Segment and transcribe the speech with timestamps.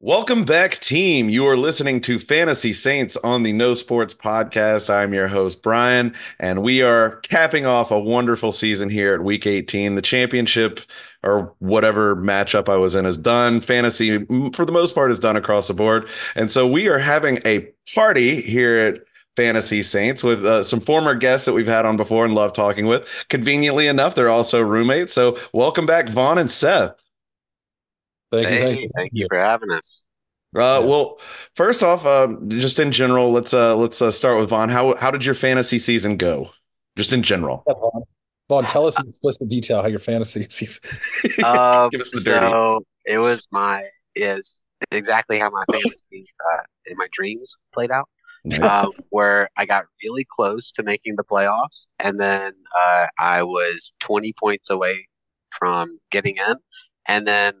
[0.00, 1.28] Welcome back, team.
[1.28, 4.94] You are listening to Fantasy Saints on the No Sports Podcast.
[4.94, 9.44] I'm your host, Brian, and we are capping off a wonderful season here at week
[9.44, 9.96] 18.
[9.96, 10.78] The championship
[11.24, 13.60] or whatever matchup I was in is done.
[13.60, 16.08] Fantasy, for the most part, is done across the board.
[16.36, 19.00] And so we are having a party here at
[19.34, 22.86] Fantasy Saints with uh, some former guests that we've had on before and love talking
[22.86, 23.24] with.
[23.30, 25.12] Conveniently enough, they're also roommates.
[25.12, 26.94] So welcome back, Vaughan and Seth.
[28.30, 28.64] Thank hey, you.
[28.64, 28.88] Thank you.
[28.94, 30.02] thank you for having us.
[30.56, 31.18] Uh, well,
[31.54, 34.70] first off, uh, just in general, let's uh, let's uh, start with Vaughan.
[34.70, 36.50] How how did your fantasy season go?
[36.96, 37.64] Just in general.
[37.66, 38.02] Vaughan.
[38.48, 40.82] Vaughan, tell us in explicit detail how your fantasy season.
[41.44, 42.50] Um, Give us the dirty.
[42.50, 43.84] so it was my
[44.16, 48.08] is exactly how my fantasy uh, in my dreams played out.
[48.44, 48.70] Nice.
[48.70, 53.92] Um, where I got really close to making the playoffs, and then uh, I was
[54.00, 55.08] 20 points away
[55.50, 56.54] from getting in,
[57.06, 57.54] and then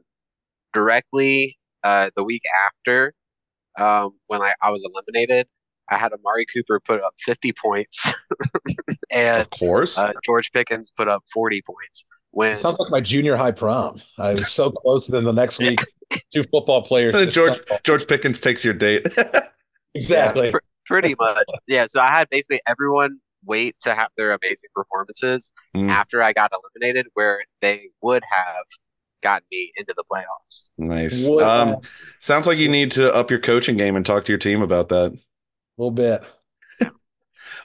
[0.72, 3.14] directly uh, the week after,
[3.78, 5.46] um, when I, I was eliminated,
[5.90, 8.12] I had Amari Cooper put up 50 points,
[9.10, 9.98] and of course.
[9.98, 12.04] uh, George Pickens put up 40 points.
[12.30, 14.00] When It sounds like my junior high prom.
[14.18, 15.06] I was so close.
[15.06, 15.80] Then the next week,
[16.32, 17.14] two football players.
[17.14, 17.58] just George.
[17.84, 19.06] George Pickens takes your date.
[19.94, 20.50] Exactly.
[20.52, 21.86] pr- pretty much, yeah.
[21.88, 26.52] So I had basically everyone wait to have their amazing performances Mm, after I got
[26.52, 28.64] eliminated, where they would have
[29.22, 30.68] gotten me into the playoffs.
[30.78, 31.26] nice.
[31.28, 31.76] Would Um,
[32.20, 34.88] sounds like you need to up your coaching game and talk to your team about
[34.90, 35.12] that.
[35.12, 35.18] A
[35.76, 36.22] little bit.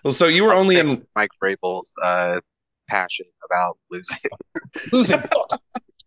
[0.03, 2.39] Well, so you were only in Mike Vrabel's uh,
[2.89, 4.17] passion about losing.
[4.91, 5.21] Losing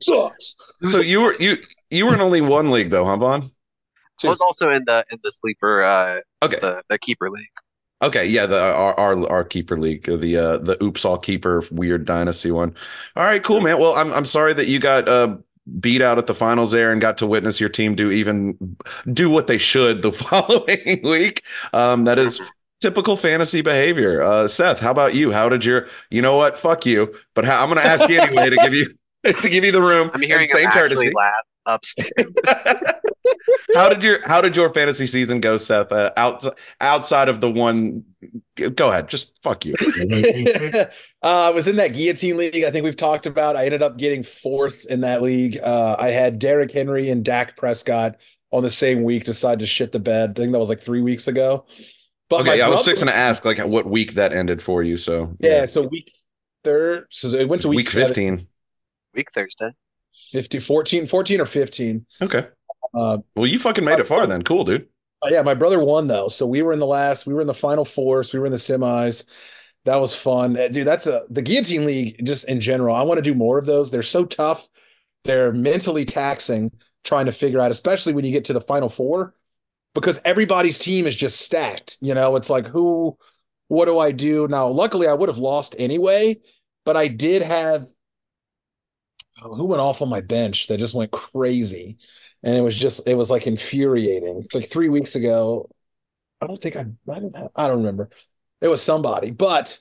[0.02, 0.54] sucks.
[0.82, 1.54] so you were you
[1.90, 3.50] you were in only one league though, huh, Vaughan?
[4.22, 6.58] I was also in the in the sleeper uh, Okay.
[6.60, 7.46] the the keeper league.
[8.02, 12.04] Okay, yeah, the our our, our keeper league, the uh the oops all keeper weird
[12.04, 12.74] dynasty one.
[13.16, 13.78] All right, cool, man.
[13.78, 15.36] Well, I'm I'm sorry that you got uh
[15.80, 18.76] beat out at the finals there and got to witness your team do even
[19.12, 21.42] do what they should the following week.
[21.72, 22.40] Um that is
[22.80, 24.22] typical fantasy behavior.
[24.22, 25.32] Uh Seth, how about you?
[25.32, 26.58] How did your you know what?
[26.58, 27.14] Fuck you.
[27.34, 28.86] But how, I'm going to ask you anyway to give you
[29.32, 30.10] to give you the room.
[30.12, 31.10] I'm hearing same courtesy.
[31.14, 31.32] laugh
[31.66, 32.10] upstairs.
[33.74, 35.92] how did your how did your fantasy season go, Seth?
[35.92, 36.44] Uh, out,
[36.80, 38.04] outside of the one
[38.74, 39.74] go ahead, just fuck you.
[40.74, 40.86] uh,
[41.22, 42.64] I was in that guillotine league.
[42.64, 43.56] I think we've talked about.
[43.56, 45.58] I ended up getting fourth in that league.
[45.62, 48.16] Uh, I had Derrick Henry and Dak Prescott
[48.50, 49.24] on the same week.
[49.24, 50.30] Decided to shit the bed.
[50.36, 51.66] I think that was like three weeks ago.
[52.28, 54.82] But my Okay, I was brother- fixing to ask like what week that ended for
[54.82, 54.96] you.
[54.96, 56.10] So Yeah, so week
[56.64, 57.06] third.
[57.10, 58.46] So it went to week, week 15.
[59.14, 59.70] Week Thursday.
[60.32, 62.06] 50, 14, 14 or 15.
[62.22, 62.46] Okay.
[62.94, 64.42] Uh, Well, you fucking made it far then.
[64.42, 64.88] Cool, dude.
[65.22, 66.28] Uh, yeah, my brother won though.
[66.28, 68.52] So we were in the last, we were in the final fours, we were in
[68.52, 69.26] the semis.
[69.84, 70.56] That was fun.
[70.58, 72.96] Uh, Dude, that's a the guillotine league just in general.
[72.96, 73.90] I want to do more of those.
[73.90, 74.68] They're so tough.
[75.24, 76.72] They're mentally taxing
[77.04, 79.34] trying to figure out, especially when you get to the final four,
[79.94, 81.98] because everybody's team is just stacked.
[82.00, 83.16] You know, it's like who
[83.68, 84.48] what do I do?
[84.48, 86.40] Now, luckily I would have lost anyway,
[86.84, 87.88] but I did have
[89.42, 91.98] Oh, who went off on my bench that just went crazy
[92.42, 94.44] and it was just it was like infuriating.
[94.54, 95.68] Like three weeks ago.
[96.40, 98.10] I don't think I I don't have, I don't remember.
[98.60, 99.78] It was somebody, but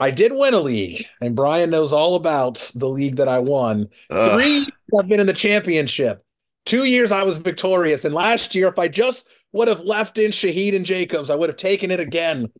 [0.00, 3.88] I did win a league, and Brian knows all about the league that I won.
[4.10, 4.32] Ugh.
[4.40, 4.68] Three years
[4.98, 6.22] I've been in the championship.
[6.64, 10.30] Two years I was victorious, and last year, if I just would have left in
[10.30, 12.50] Shaheed and Jacobs, I would have taken it again.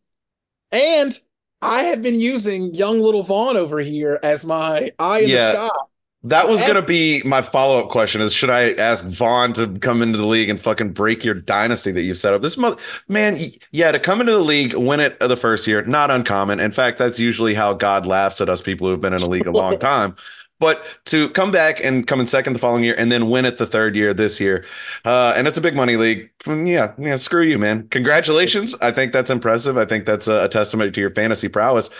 [0.71, 1.19] And
[1.61, 5.53] I have been using young little Vaughan over here as my eye in Yeah.
[5.53, 5.79] the sky.
[6.25, 10.03] That was gonna be my follow up question: Is should I ask Vaughan to come
[10.03, 12.43] into the league and fucking break your dynasty that you've set up?
[12.43, 12.77] This mother
[13.09, 13.39] man,
[13.73, 16.61] yeah, to come into the league, win it the first year, not uncommon.
[16.61, 19.27] In fact, that's usually how God laughs at us people who have been in a
[19.29, 20.15] league a long time.
[20.61, 23.57] But to come back and come in second the following year and then win it
[23.57, 24.65] the third year this year,
[25.05, 26.31] uh, and it's a big money league.
[26.45, 27.89] mm, Yeah, yeah, screw you, man.
[27.89, 28.77] Congratulations.
[28.81, 29.77] I think that's impressive.
[29.77, 31.91] I think that's a, a testament to your fantasy prowess.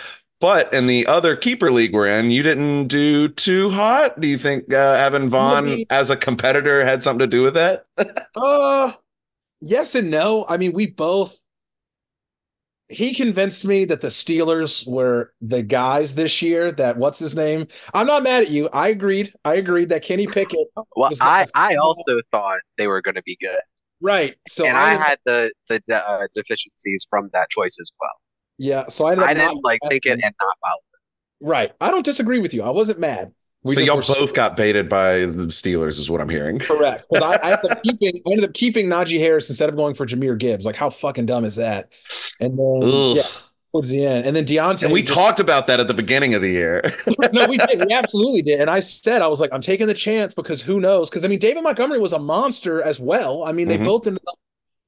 [0.43, 4.19] But in the other keeper league we're in, you didn't do too hot.
[4.19, 7.53] Do you think uh, having Vaughan Maybe- as a competitor had something to do with
[7.53, 7.85] that?
[8.35, 8.91] Uh
[9.61, 10.45] yes and no.
[10.49, 11.37] I mean, we both
[12.89, 17.65] he convinced me that the Steelers were the guys this year that what's his name?
[17.93, 18.67] I'm not mad at you.
[18.73, 19.31] I agreed.
[19.45, 23.23] I agreed that Kenny Pickett Well, was I I also thought they were going to
[23.23, 23.61] be good,
[24.01, 24.35] right.
[24.49, 28.11] So and I, I had the the uh, deficiencies from that choice as well.
[28.57, 30.33] Yeah, so I ended up I not didn't like take it and not
[30.63, 30.81] follow.
[31.51, 31.71] right.
[31.81, 32.63] I don't disagree with you.
[32.63, 33.33] I wasn't mad.
[33.65, 36.59] We so y'all were so- both got baited by the Steelers, is what I'm hearing.
[36.59, 37.05] correct.
[37.09, 39.95] But I, I ended up keeping I ended up keeping Najee Harris instead of going
[39.95, 40.65] for Jahmyr Gibbs.
[40.65, 41.89] Like how fucking dumb is that?
[42.41, 43.15] And then Ugh.
[43.17, 43.23] yeah,
[43.71, 44.83] towards the end, and then Deontay.
[44.83, 46.81] And we just- talked about that at the beginning of the year.
[47.31, 47.85] no, we did.
[47.87, 48.59] We absolutely did.
[48.59, 51.09] And I said, I was like, I'm taking the chance because who knows?
[51.09, 53.45] Because I mean, David Montgomery was a monster as well.
[53.45, 53.85] I mean, they Mhm.
[53.85, 54.35] both ended up.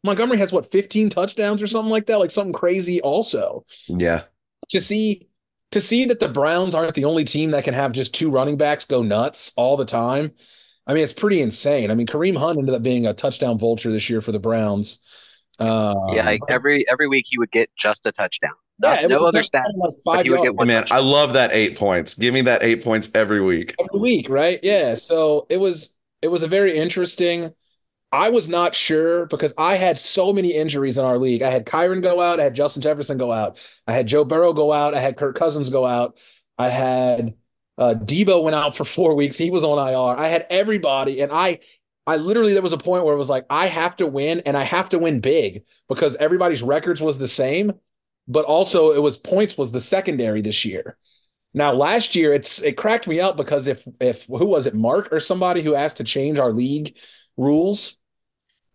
[0.05, 3.01] Montgomery has what 15 touchdowns or something like that, like something crazy.
[3.01, 4.23] Also, yeah.
[4.69, 5.27] to see
[5.71, 8.55] to see that the Browns aren't the only team that can have just two running
[8.55, 10.31] backs go nuts all the time.
[10.87, 11.91] I mean, it's pretty insane.
[11.91, 15.01] I mean, Kareem Hunt ended up being a touchdown vulture this year for the Browns.
[15.59, 18.53] Uh, Yeah, like every every week he would get just a touchdown.
[18.77, 21.33] Not- it no other stats, like but five he would get one Man, I love
[21.33, 22.13] that eight points.
[22.13, 23.73] Give me that eight points every week.
[23.79, 24.59] every week, right?
[24.61, 24.95] Yeah.
[24.95, 27.53] So it was it was a very interesting.
[28.15, 31.41] I was not sure because I had so many injuries in our league.
[31.41, 33.57] I had Kyren go out, I had Justin Jefferson go out,
[33.87, 36.17] I had Joe Burrow go out, I had Kirk Cousins go out,
[36.57, 37.35] I had
[37.77, 39.37] uh Deebo went out for four weeks.
[39.37, 40.17] He was on IR.
[40.17, 41.59] I had everybody, and I
[42.07, 44.55] I literally there was a point where it was like I have to win and
[44.55, 47.73] I have to win big because everybody's records was the same,
[48.29, 50.97] but also it was points was the secondary this year.
[51.53, 55.09] Now last year it's it cracked me up because if if who was it Mark
[55.11, 56.95] or somebody who asked to change our league
[57.35, 57.97] rules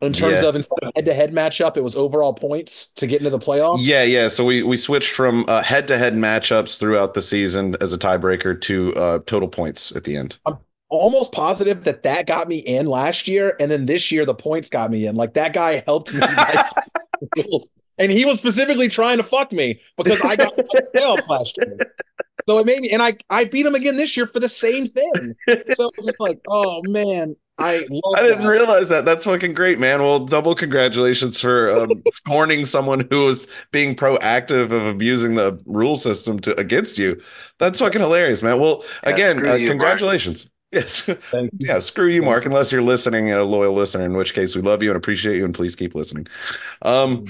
[0.00, 0.48] in terms Yeah.
[0.48, 3.38] of instead of head to head matchup it was overall points to get into the
[3.38, 3.78] playoffs.
[3.80, 4.28] Yeah, yeah.
[4.28, 8.94] So we we switched from uh, head-to-head matchups throughout the season as a tiebreaker to
[8.96, 10.38] uh, total points at the end.
[10.46, 10.58] I'm
[10.88, 14.68] almost positive that that got me in last year and then this year the points
[14.70, 15.16] got me in.
[15.16, 16.20] Like that guy helped me.
[17.98, 20.64] and he was specifically trying to fuck me because I got the
[20.94, 21.76] playoffs last year.
[22.48, 24.88] So it made me, and I I beat him again this year for the same
[24.88, 25.34] thing.
[25.46, 28.48] So it was just like, oh man, I love I didn't that.
[28.48, 29.04] realize that.
[29.04, 30.00] That's fucking great, man.
[30.02, 35.96] Well, double congratulations for um, scorning someone who was being proactive of abusing the rule
[35.96, 37.20] system to against you.
[37.58, 38.58] That's fucking hilarious, man.
[38.58, 39.70] Well, Yeah, again, uh, you, Mark.
[39.70, 40.48] congratulations.
[40.72, 41.02] Yes.
[41.02, 41.66] Thank you.
[41.66, 44.62] Yeah, screw you, Mark, unless you're listening and a loyal listener, in which case we
[44.62, 46.28] love you and appreciate you and please keep listening.
[46.82, 47.26] Um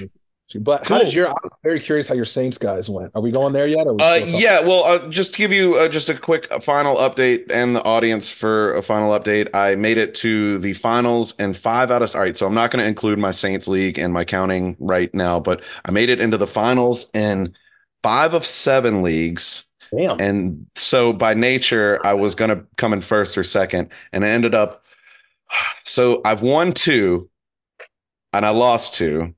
[0.58, 1.04] But how Cool.
[1.04, 1.28] did your?
[1.28, 3.12] I'm very curious how your Saints guys went.
[3.14, 3.86] Are we going there yet?
[3.86, 6.96] Or we Uh, yeah, well, uh, just to give you uh, just a quick final
[6.96, 11.56] update and the audience for a final update, I made it to the finals and
[11.56, 12.36] five out of all right.
[12.36, 15.62] So I'm not going to include my Saints league and my counting right now, but
[15.84, 17.54] I made it into the finals in
[18.02, 19.66] five of seven leagues.
[19.96, 20.20] Damn.
[20.20, 24.28] And so by nature, I was going to come in first or second, and I
[24.28, 24.84] ended up.
[25.84, 27.28] So I've won two,
[28.32, 29.34] and I lost two,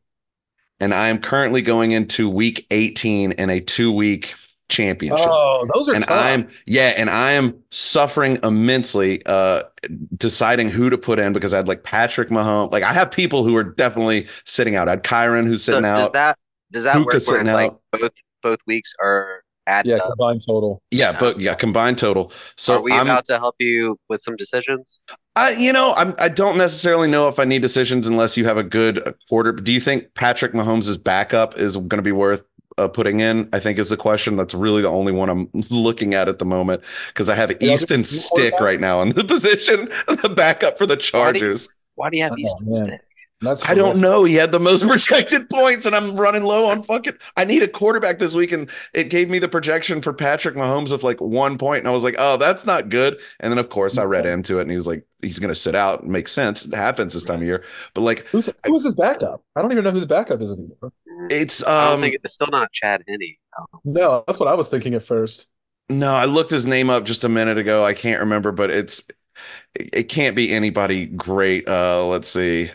[0.83, 4.35] and I am currently going into week 18 in a two week
[4.69, 5.27] championship.
[5.31, 6.25] Oh, those are and tough.
[6.27, 9.63] I'm yeah, and I am suffering immensely uh
[10.17, 12.73] deciding who to put in because I had like Patrick Mahomes.
[12.73, 14.89] Like I have people who are definitely sitting out.
[14.89, 16.13] I had Kyren who's So sitting does out.
[16.15, 16.39] that
[16.73, 18.13] does that Luka work where it's like both
[18.43, 20.09] both weeks are at yeah, up?
[20.09, 20.83] combined total.
[20.91, 22.33] yeah, but yeah, combined total.
[22.57, 25.01] So are we I'm about to help you with some decisions?
[25.35, 28.59] I, you know, I'm, I don't necessarily know if I need decisions unless you have
[28.59, 29.53] a good quarter.
[29.53, 32.45] Do you think Patrick Mahomes' backup is going to be worth
[32.77, 33.49] uh, putting in?
[33.53, 34.37] I think is the question.
[34.37, 37.73] That's really the only one I'm looking at at the moment because I have Yeah,
[37.75, 41.45] Easton Stick right now in the position, of the backup for the Why do you-
[41.45, 41.69] Chargers.
[41.95, 42.85] Why do you have Oh, Easton man.
[42.85, 43.01] Stick?
[43.43, 44.25] That's I don't know.
[44.25, 47.15] He had the most projected points, and I'm running low on fucking.
[47.37, 50.93] I need a quarterback this week, and it gave me the projection for Patrick Mahomes
[50.93, 53.21] of like one point, and I was like, oh, that's not good.
[53.41, 55.55] And then of course I read into it, and he was like, he's going to
[55.61, 56.01] sit out.
[56.05, 56.65] It makes sense.
[56.65, 59.43] It happens this time of year, but like Who's who was his backup?
[59.57, 60.93] I don't even know who his backup is anymore.
[61.29, 63.37] it's I don't um think it's still not Chad Henne.
[63.85, 65.51] No, that's what I was thinking at first.
[65.89, 67.85] no, I looked his name up just a minute ago.
[67.85, 69.05] I can't remember, but it's
[69.75, 71.69] it, it can't be anybody great.
[71.69, 72.71] Uh, let's see.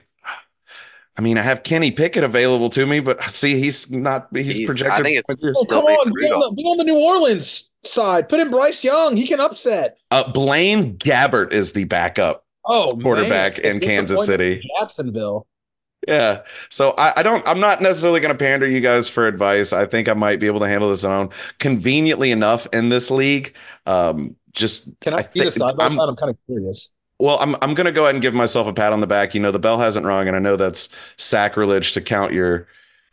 [1.18, 4.28] I mean, I have Kenny Pickett available to me, but see, he's not.
[4.34, 5.06] He's, He's- I projected.
[5.06, 8.30] think it's- Oh, come on, be on, the, be on the New Orleans side.
[8.30, 9.18] Put in Bryce Young.
[9.18, 9.98] He can upset.
[10.12, 13.76] Uh, Blaine Gabbert is the backup Oh, quarterback man.
[13.76, 14.62] in Kansas City.
[14.80, 15.48] Jacksonville.
[16.08, 16.44] Yeah.
[16.70, 19.74] So I, I don't, I'm not necessarily going to pander you guys for advice.
[19.74, 23.56] I think I might be able to handle this on conveniently enough in this league.
[23.88, 26.08] Um, just, Can I, I see the think- side by I'm- side?
[26.10, 26.92] I'm kind of curious.
[27.20, 29.34] Well, I'm, I'm going to go ahead and give myself a pat on the back.
[29.34, 32.68] You know, the bell hasn't rung and I know that's sacrilege to count your,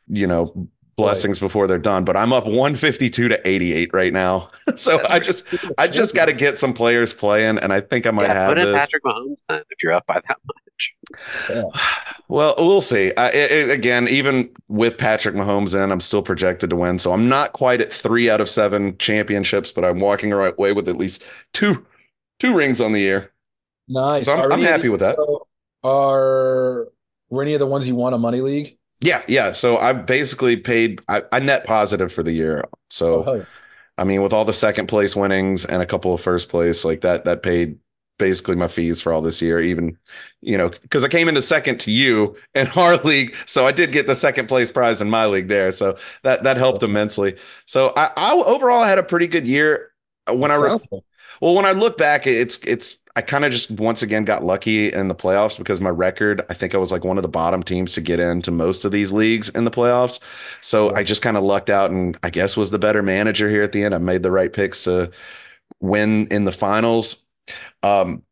[0.08, 4.49] you know, blessings before they're done, but I'm up 152 to 88 right now.
[4.76, 7.80] so That's I pretty just, I just got to get some players playing and I
[7.80, 8.80] think I might yeah, have put in this.
[8.80, 10.96] Patrick Mahomes then if you're up by that much.
[12.28, 13.12] Well, we'll see.
[13.16, 16.99] I, it, it- again, even with Patrick Mahomes in, I'm still projected to win.
[16.99, 20.58] So I'm not quite at three out of seven championships, but I'm walking the right
[20.58, 21.84] way with at least two
[22.40, 23.30] two rings on the year.
[23.88, 24.26] Nice.
[24.26, 25.16] So I'm- I'm happy with that.
[25.82, 26.88] Are
[27.28, 28.78] were any of the ones you won a money league?
[29.00, 29.52] Yeah, yeah.
[29.52, 31.02] So I basically paid.
[31.08, 32.64] I, I net positive for the year.
[32.90, 33.44] So Oh, yeah.
[33.98, 37.02] I mean, with all the second place winnings and a couple of first place, like
[37.02, 37.78] that, that paid
[38.18, 39.96] basically my fees for all this year, even,
[40.40, 43.34] you know, because I came into second to you in our league.
[43.46, 45.70] So I did get the second place prize in my league there.
[45.70, 47.36] So that that helped immensely.
[47.66, 49.90] So I, I overall had a pretty good year.
[50.32, 50.78] When I re-
[51.42, 54.92] well, when I look back, it's it's I kind of just once again got lucky
[54.92, 57.62] in the playoffs because my record, I think I was like one of the bottom
[57.62, 60.18] teams to get into most of these leagues in the playoffs.
[60.61, 60.92] So.
[60.94, 63.73] I just kind of lucked out and I guess was the better manager here at
[63.73, 63.94] the end.
[63.94, 65.11] I made the right picks to
[65.80, 67.28] win in the finals.
[67.83, 68.23] Um,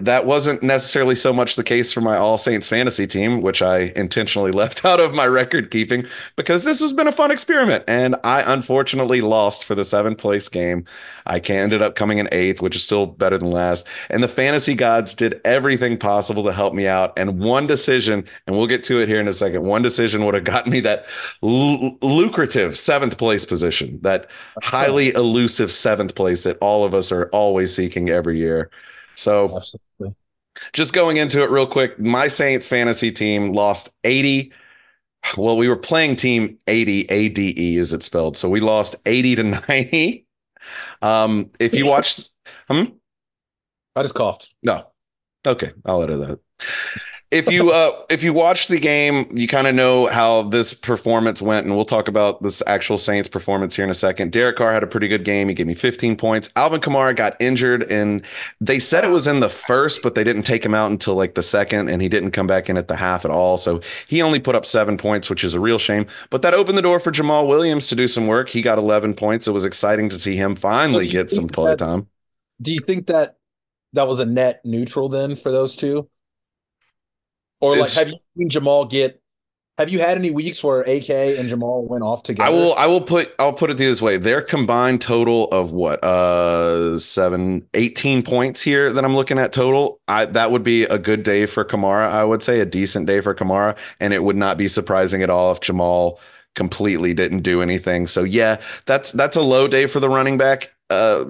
[0.00, 3.92] that wasn't necessarily so much the case for my All Saints fantasy team, which I
[3.96, 7.84] intentionally left out of my record keeping because this has been a fun experiment.
[7.86, 10.84] And I unfortunately lost for the seventh place game.
[11.26, 13.86] I ended up coming in eighth, which is still better than last.
[14.10, 17.12] And the fantasy gods did everything possible to help me out.
[17.16, 20.34] And one decision, and we'll get to it here in a second, one decision would
[20.34, 21.06] have gotten me that
[21.42, 24.30] l- lucrative seventh place position, that
[24.62, 28.70] highly elusive seventh place that all of us are always seeking every year.
[29.18, 30.14] So Absolutely.
[30.72, 34.52] just going into it real quick, my Saints fantasy team lost 80.
[35.36, 38.36] Well, we were playing team 80, ADE is it spelled.
[38.36, 40.24] So we lost 80 to 90.
[41.02, 42.20] Um, if you watch,
[42.68, 42.84] hmm?
[43.96, 44.54] I just coughed.
[44.62, 44.86] No.
[45.44, 45.72] Okay.
[45.84, 50.06] I'll edit that if you uh if you watch the game, you kind of know
[50.06, 53.94] how this performance went, and we'll talk about this actual Saints performance here in a
[53.94, 54.32] second.
[54.32, 55.48] Derek Carr had a pretty good game.
[55.48, 56.50] He gave me 15 points.
[56.56, 58.24] Alvin Kamara got injured, and
[58.60, 61.34] they said it was in the first, but they didn't take him out until like
[61.34, 63.58] the second, and he didn't come back in at the half at all.
[63.58, 66.06] So he only put up seven points, which is a real shame.
[66.30, 68.48] But that opened the door for Jamaal Williams to do some work.
[68.48, 69.46] He got 11 points.
[69.46, 72.08] It was exciting to see him finally get some play time.
[72.60, 73.36] Do you think that
[73.92, 76.08] that was a net neutral then for those two?
[77.60, 79.20] Or like, have you seen Jamaal get?
[79.78, 82.48] Have you had any weeks where AK and Jamaal went off together?
[82.48, 82.74] I will.
[82.74, 83.32] I will put.
[83.38, 88.92] I'll put it this way: their combined total of what, uh, seven, 18 points here
[88.92, 90.00] that I'm looking at total.
[90.08, 92.10] I that would be a good day for Kamara.
[92.10, 95.30] I would say a decent day for Kamara, and it would not be surprising at
[95.30, 96.18] all if Jamaal
[96.56, 98.08] completely didn't do anything.
[98.08, 100.72] So yeah, that's that's a low day for the running back.
[100.90, 101.24] Uh,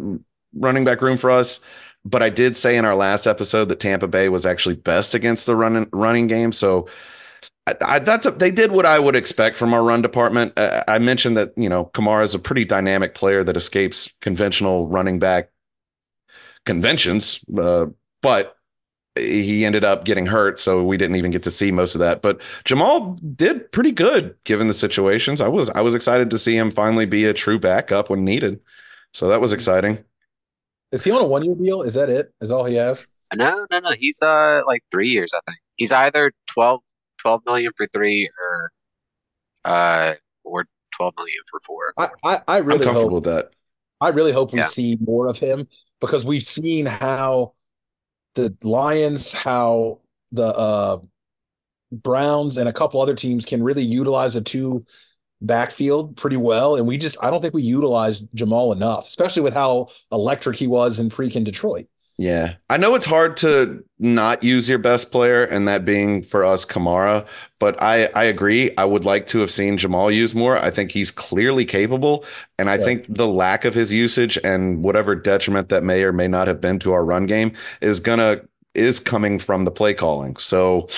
[0.54, 1.60] running back room for us.
[2.08, 5.46] But I did say in our last episode that Tampa Bay was actually best against
[5.46, 6.52] the running running game.
[6.52, 6.88] So
[7.66, 10.52] I, I, that's a, they did what I would expect from our run department.
[10.56, 14.86] Uh, I mentioned that you know Kamara is a pretty dynamic player that escapes conventional
[14.86, 15.50] running back
[16.64, 17.86] conventions, uh,
[18.22, 18.56] but
[19.16, 22.22] he ended up getting hurt, so we didn't even get to see most of that.
[22.22, 25.40] But Jamaal did pretty good given the situations.
[25.40, 28.60] I was I was excited to see him finally be a true backup when needed.
[29.12, 30.04] So that was exciting.
[30.92, 31.82] Is he on a one year deal?
[31.82, 32.32] Is that it?
[32.40, 33.06] Is all he has?
[33.34, 33.90] No, no, no.
[33.92, 35.58] He's uh like three years, I think.
[35.76, 36.80] He's either 12,
[37.18, 38.72] 12 million for three or
[39.64, 40.14] uh
[40.44, 40.66] or
[40.96, 41.92] 12 million for four.
[41.98, 43.50] I, I, I really I'm comfortable hope, with that.
[44.00, 44.66] I really hope we yeah.
[44.66, 45.68] see more of him
[46.00, 47.54] because we've seen how
[48.34, 50.00] the Lions, how
[50.32, 50.98] the uh
[51.90, 54.84] Browns and a couple other teams can really utilize a two
[55.40, 56.76] backfield pretty well.
[56.76, 60.66] And we just, I don't think we utilized Jamaal enough, especially with how electric he
[60.66, 61.86] was in freaking Detroit.
[62.20, 62.54] Yeah.
[62.68, 66.64] I know it's hard to not use your best player, and that being for us,
[66.64, 67.24] Kamara.
[67.60, 68.72] But I, I agree.
[68.76, 70.58] I would like to have seen Jamaal use more.
[70.58, 72.24] I think he's clearly capable.
[72.58, 72.84] And I yeah.
[72.84, 76.60] think the lack of his usage and whatever detriment that may or may not have
[76.60, 78.40] been to our run game is gonna
[78.74, 80.36] is coming from the play calling.
[80.36, 80.88] So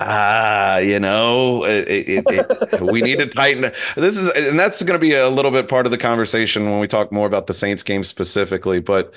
[0.00, 3.72] ah, you know, it, it, it, we need to tighten.
[3.96, 6.78] This is, and that's going to be a little bit part of the conversation when
[6.78, 8.80] we talk more about the Saints game specifically.
[8.80, 9.12] But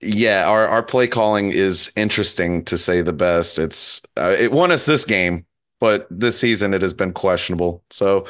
[0.00, 3.58] yeah, our our play calling is interesting to say the best.
[3.58, 5.46] It's uh, it won us this game,
[5.82, 7.82] but this season it has been questionable.
[7.90, 8.24] So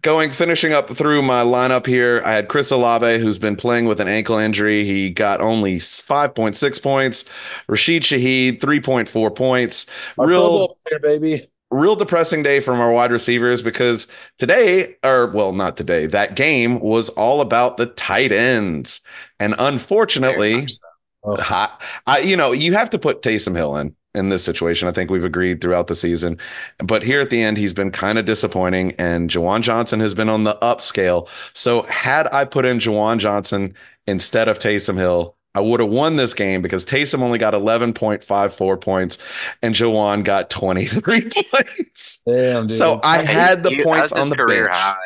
[0.00, 4.00] going finishing up through my lineup here, I had Chris Olave, who's been playing with
[4.00, 4.84] an ankle injury.
[4.84, 7.26] He got only 5.6 points.
[7.68, 9.84] Rashid Shaheed, 3.4 points.
[10.16, 11.50] Real player, baby.
[11.70, 14.06] Real depressing day from our wide receivers because
[14.38, 19.02] today, or well, not today, that game was all about the tight ends.
[19.38, 20.68] And unfortunately,
[21.22, 21.36] oh.
[21.38, 21.68] I,
[22.06, 24.88] I, you know, you have to put Taysom Hill in in this situation.
[24.88, 26.38] I think we've agreed throughout the season.
[26.78, 30.28] But here at the end, he's been kind of disappointing, and Juwan Johnson has been
[30.28, 31.28] on the upscale.
[31.54, 33.74] So had I put in Juwan Johnson
[34.06, 38.80] instead of Taysom Hill, I would have won this game because Taysom only got 11.54
[38.80, 39.18] points
[39.62, 42.20] and Juwan got 23 points.
[42.26, 44.70] Damn, so I had the points on the bench.
[44.70, 44.96] High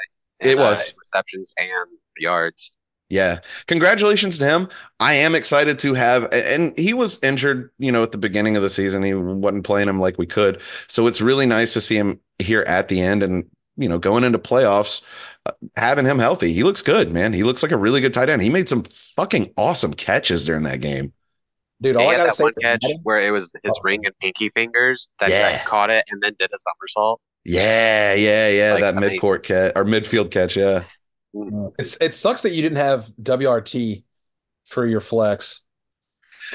[0.43, 2.77] it was uh, receptions and yards.
[3.13, 3.41] Yeah.
[3.67, 4.69] Congratulations to him.
[4.99, 8.63] I am excited to have and he was injured, you know, at the beginning of
[8.63, 9.03] the season.
[9.03, 10.63] He wasn't playing him like we could.
[10.89, 13.45] So it's really nice to see him here at the end and,
[13.77, 15.03] you know, going into playoffs,
[15.45, 16.55] uh, having him healthy.
[16.55, 17.35] He looks good, man.
[17.35, 18.41] He looks like a really good tight end.
[18.41, 21.13] He made some fucking awesome catches during that game.
[21.83, 23.73] Dude, all he I had gotta that say one catch Madden- where it was his
[23.77, 23.81] Oh.
[23.85, 25.63] ring and pinky fingers that Yeah.
[25.65, 27.21] caught it and then did a somersault.
[27.45, 28.73] Yeah, yeah, yeah.
[28.73, 29.21] Like, that amazing.
[29.21, 30.57] midcourt catch or midfield catch.
[30.57, 30.85] Yeah.
[31.35, 31.73] Mm.
[31.79, 34.05] It's it sucks that you didn't have WRT
[34.65, 35.65] for your flex.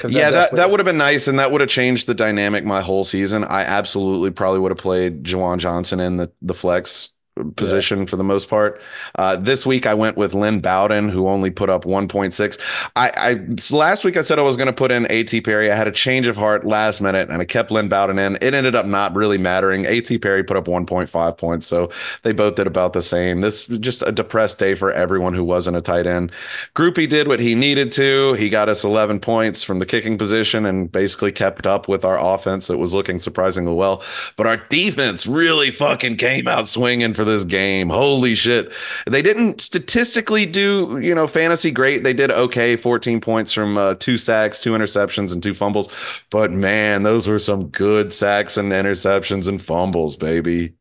[0.06, 2.82] Yeah, that, that would have been nice, and that would have changed the dynamic my
[2.82, 3.42] whole season.
[3.42, 7.10] I absolutely probably would have played Juwan Johnson in the the flex
[7.56, 8.80] position for the most part.
[9.16, 12.90] Uh, this week I went with Lynn Bowden, who only put up 1.6.
[12.96, 15.70] I, I last week I said I was going to put in AT Perry.
[15.70, 18.36] I had a change of heart last minute, and I kept Lynn Bowden in.
[18.40, 19.86] It ended up not really mattering.
[19.86, 21.90] AT Perry put up 1.5 points, so
[22.22, 23.40] they both did about the same.
[23.40, 26.32] This was just a depressed day for everyone who wasn't a tight end.
[26.74, 28.34] Grupe did what he needed to.
[28.34, 32.18] He got us 11 points from the kicking position and basically kept up with our
[32.18, 34.02] offense that was looking surprisingly well.
[34.36, 37.88] But our defense really fucking came out swinging for this game.
[37.88, 38.72] Holy shit.
[39.06, 42.04] They didn't statistically do, you know, fantasy great.
[42.04, 45.88] They did okay, 14 points from uh, two sacks, two interceptions, and two fumbles.
[46.30, 50.74] But man, those were some good sacks and interceptions and fumbles, baby.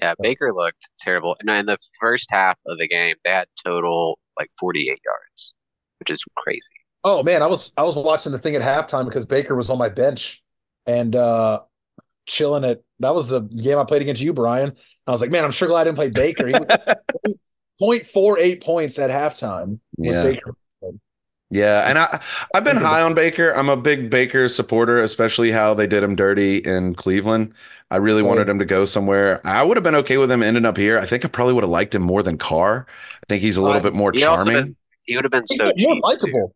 [0.00, 1.36] Yeah, Baker looked terrible.
[1.40, 5.54] And in the first half of the game, they had total like 48 yards,
[5.98, 6.68] which is crazy.
[7.04, 9.78] Oh man, I was I was watching the thing at halftime because Baker was on
[9.78, 10.42] my bench
[10.86, 11.60] and uh
[12.26, 12.84] chilling it.
[13.00, 14.72] That was the game I played against you, Brian.
[15.06, 16.46] I was like, man, I'm sure glad I didn't play Baker.
[16.46, 17.34] He was
[17.80, 20.22] 0.48 points at halftime was Yeah.
[20.22, 20.54] Baker.
[21.48, 22.20] Yeah, and I
[22.54, 23.52] I've been high on Baker.
[23.52, 27.54] I'm a big Baker supporter, especially how they did him dirty in Cleveland.
[27.88, 29.40] I really Oh, wanted him to go somewhere.
[29.46, 30.98] I would have been okay with him ending up here.
[30.98, 32.86] I think I probably would have liked him more than Carr.
[33.22, 34.54] I think he's a little I- bit more He charming.
[34.54, 35.86] been- He would have been so more cheap.
[35.86, 36.00] too.
[36.02, 36.54] likable.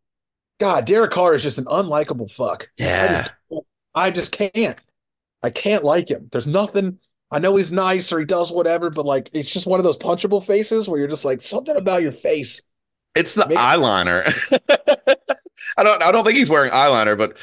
[0.59, 2.69] God, Derek Carr is just an unlikable fuck.
[2.81, 3.23] I yeah.
[3.49, 3.63] just,
[3.95, 4.77] I just can't.
[5.43, 6.29] I can't like him.
[6.33, 6.99] There's nothing.
[7.31, 9.97] I know he's nice or he does whatever, but like it's just one of those
[9.99, 12.61] punchable faces where you're just like something about your face.
[13.15, 14.23] It's the Maybe- eyeliner.
[15.77, 17.37] I don't I don't think he's wearing eyeliner, but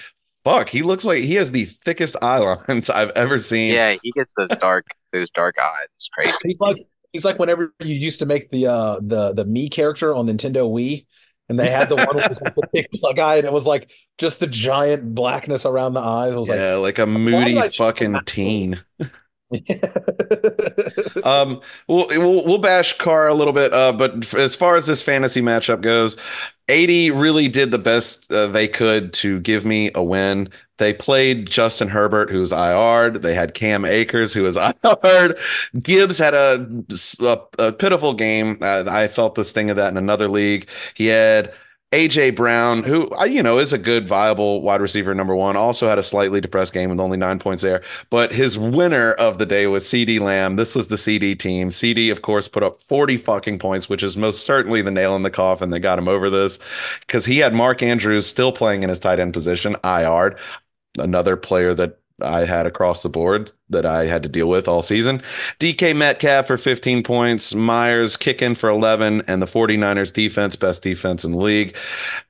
[0.43, 3.73] fuck, he looks like he has the thickest eye lines I've ever seen.
[3.73, 5.87] Yeah, he gets those dark those dark eyes.
[5.95, 6.33] It's crazy.
[6.43, 6.77] He's like
[7.13, 10.69] he's like whenever you used to make the uh the the me character on Nintendo
[10.69, 11.05] Wii,
[11.49, 13.91] and they had the one with like the big plug eye, and it was like
[14.17, 16.33] just the giant blackness around the eyes.
[16.35, 18.83] It was Yeah, like a moody did I choose fucking teen.
[21.23, 25.03] Um, we'll, we'll we'll bash Carr a little bit, uh, but as far as this
[25.03, 26.15] fantasy matchup goes,
[26.69, 30.49] 80 really did the best uh, they could to give me a win.
[30.77, 33.23] They played Justin Herbert, who's IR'd.
[33.23, 35.37] They had Cam Akers, who is IR'd.
[35.81, 36.67] Gibbs had a,
[37.21, 38.57] a, a pitiful game.
[38.61, 40.69] Uh, I felt the sting of that in another league.
[40.93, 41.53] He had
[41.93, 45.87] AJ Brown, who uh, you know is a good, viable wide receiver, number one, also
[45.87, 47.81] had a slightly depressed game with only nine points there.
[48.09, 50.57] But his winner of the day was CeeDee Lamb.
[50.57, 51.69] This was the CeeDee team.
[51.69, 55.23] CeeDee, of course, put up 40 fucking points, which is most certainly the nail in
[55.23, 56.59] the coffin that got him over this
[57.01, 60.35] because he had Mark Andrews still playing in his tight end position, IR,
[60.97, 64.81] another player that I had across the board that I had to deal with all
[64.81, 65.21] season.
[65.59, 71.23] DK Metcalf for 15 points, Myers kicking for 11, and the 49ers defense, best defense
[71.23, 71.75] in the league.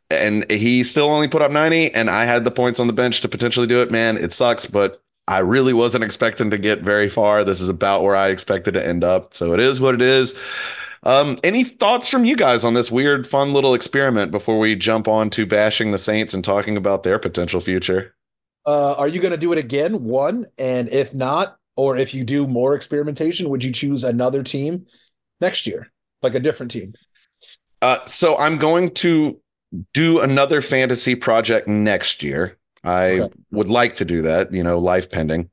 [0.09, 3.21] And he still only put up 90, and I had the points on the bench
[3.21, 3.91] to potentially do it.
[3.91, 7.43] Man, it sucks, but I really wasn't expecting to get very far.
[7.43, 9.33] This is about where I expected to end up.
[9.33, 10.33] So it is what it is.
[11.03, 15.07] Um, any thoughts from you guys on this weird, fun little experiment before we jump
[15.07, 18.13] on to bashing the Saints and talking about their potential future?
[18.67, 20.03] Uh, are you going to do it again?
[20.05, 24.87] One, and if not, or if you do more experimentation, would you choose another team
[25.41, 25.91] next year,
[26.23, 26.95] like a different team?
[27.81, 29.39] Uh, so I'm going to
[29.93, 32.57] do another fantasy project next year.
[32.83, 33.33] I Okay.
[33.51, 35.49] would like to do that, you know, life pending.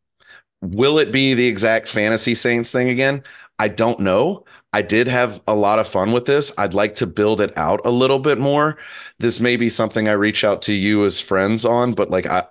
[0.62, 3.22] Will it be the exact fantasy Saints thing again?
[3.58, 4.44] I don't know.
[4.72, 6.52] I did have a lot of fun with this.
[6.58, 8.78] I'd like to build it out a little bit more.
[9.20, 12.44] This may be something I reach out to you as friends on, but like I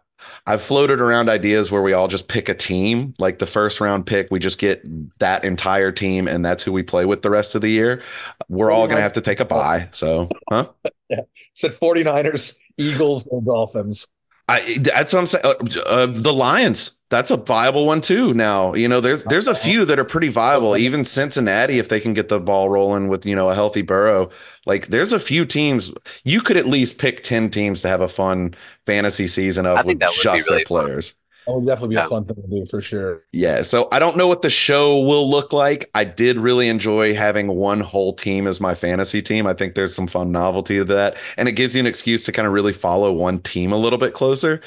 [0.45, 4.05] I've floated around ideas where we all just pick a team, like the first round
[4.05, 4.83] pick, we just get
[5.19, 8.01] that entire team and that's who we play with the rest of the year.
[8.49, 9.87] We're all going to have to take a bye.
[9.91, 10.67] So, huh?
[11.09, 11.21] yeah.
[11.53, 14.07] Said 49ers, Eagles, and Dolphins.
[14.49, 15.45] I that's what I'm saying.
[15.45, 18.33] Uh, uh, the Lions, that's a viable one too.
[18.33, 20.75] Now, you know, there's there's a few that are pretty viable.
[20.75, 24.29] Even Cincinnati, if they can get the ball rolling with you know a healthy Burrow,
[24.65, 25.93] like there's a few teams
[26.25, 28.53] you could at least pick ten teams to have a fun
[28.85, 30.85] fantasy season of with think that would be just their really fun.
[30.85, 31.15] players.
[31.45, 32.05] That would definitely be Yeah.
[32.05, 33.23] a fun thing to do for sure.
[33.33, 35.89] Yeah, so I don't know what the show will look like.
[35.93, 39.45] I did really enjoy having one whole team as my fantasy team.
[39.45, 42.31] I think there's some fun novelty to that, and it gives you an excuse to
[42.31, 44.61] kind of really follow one team a little bit closer.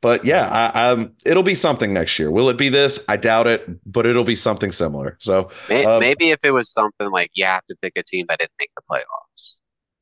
[0.00, 2.30] But yeah, I, um, it'll be something next year.
[2.30, 3.04] Will it be this?
[3.08, 5.16] I doubt it, but it'll be something similar.
[5.20, 8.26] So May- Um, Maybe if it was something like you have to pick a team
[8.28, 9.56] that didn't make the playoffs,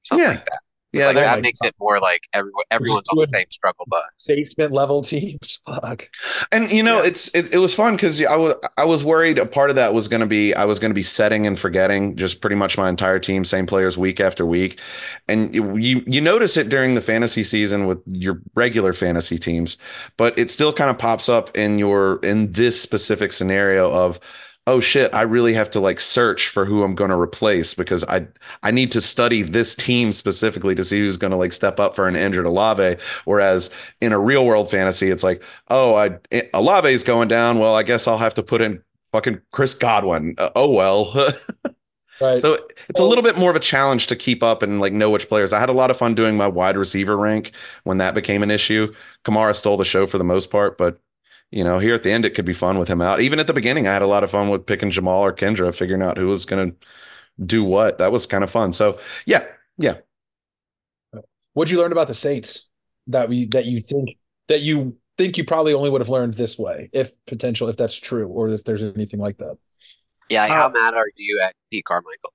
[0.05, 0.31] something Yeah.
[0.35, 0.61] like that.
[0.93, 4.27] Yeah, like that like- makes it more like everyone everyone's on the same struggle bus.
[4.29, 5.61] Basement level teams.
[5.67, 6.09] Fuck.
[6.53, 7.09] And you know, Yeah.
[7.09, 9.95] it's it, it was fun because I was I was worried a part of that
[9.95, 12.77] was going to be I was going to be setting and forgetting just pretty much
[12.77, 14.79] my entire team, same players week after week,
[15.29, 19.79] and you you, you notice it during the fantasy season with your regular fantasy teams,
[20.17, 24.21] but it still kind of pops up in your in this specific scenario of
[24.66, 28.05] oh shit i really have to like search for who i'm going to replace because
[28.05, 28.27] i
[28.62, 31.96] i need to study this team specifically to see who's going to like step up
[31.96, 32.96] for an injured Olave.
[33.25, 33.70] Whereas
[34.01, 36.18] in a real world fantasy it's like oh i
[36.55, 37.59] Olave is going down.
[37.59, 40.35] Well i guess i'll have to put in fucking chris godwin.
[40.38, 41.12] Uh, oh well.
[42.20, 42.38] Right.
[42.38, 42.57] so
[42.88, 45.29] it's a little bit more of a challenge to keep up and like know which
[45.29, 45.53] players.
[45.53, 47.51] I had a lot of fun doing my wide receiver rank
[47.83, 48.92] when that became an issue.
[49.25, 50.98] Kamara stole the show for the most part but
[51.53, 53.21] you know, here at the end, it could be fun with him out.
[53.23, 55.75] Even at the beginning, I had a lot of fun with picking Jamaal or Kendre,
[55.75, 56.77] figuring out who was going to
[57.45, 57.99] do what.
[57.99, 58.73] That was kind of fun.
[58.73, 59.45] So, yeah,
[59.79, 59.97] yeah.
[61.55, 62.69] What'd you learn about the Saints
[63.09, 64.17] that we that you think
[64.49, 67.95] that you think you probably only would have learned this way, if potential, if that's
[67.97, 69.57] true, or if there's anything like that?
[70.31, 72.33] Yeah, how Uh, mad are you at Pete Carmichael?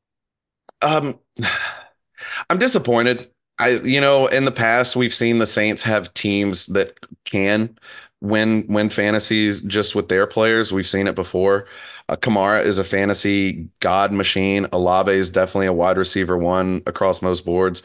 [0.82, 1.19] Um,
[2.49, 3.30] I'm disappointed.
[3.60, 7.77] I, you know, in the past, we've seen the Saints have teams that can
[8.21, 10.71] win win fantasies just with their players.
[10.73, 11.67] We've seen it before.
[12.10, 14.65] Uh, Kamara is a fantasy god machine.
[14.71, 17.84] Olave is definitely a wide receiver one across most boards.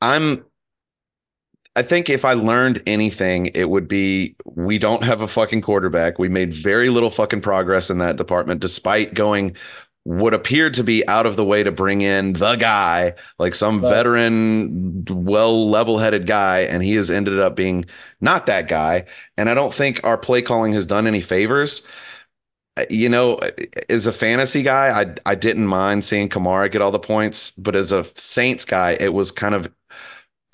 [0.00, 0.44] I'm.
[1.76, 6.20] I think if I learned anything, it would be we don't have a fucking quarterback.
[6.20, 9.56] We made very little fucking progress in that department, despite going
[10.04, 13.82] what appeared to be out of the way to bring in the guy, like some
[13.82, 13.88] Right.
[13.88, 17.86] veteran, well level headed guy, and he has ended up being
[18.20, 19.04] not that guy.
[19.38, 21.82] And I don't think our play calling has done any favors.
[22.76, 23.38] Uh, You know,
[23.88, 27.76] as a fantasy guy, I I didn't mind seeing Kamara get all the points, but
[27.76, 29.72] as a Saints guy, it was kind of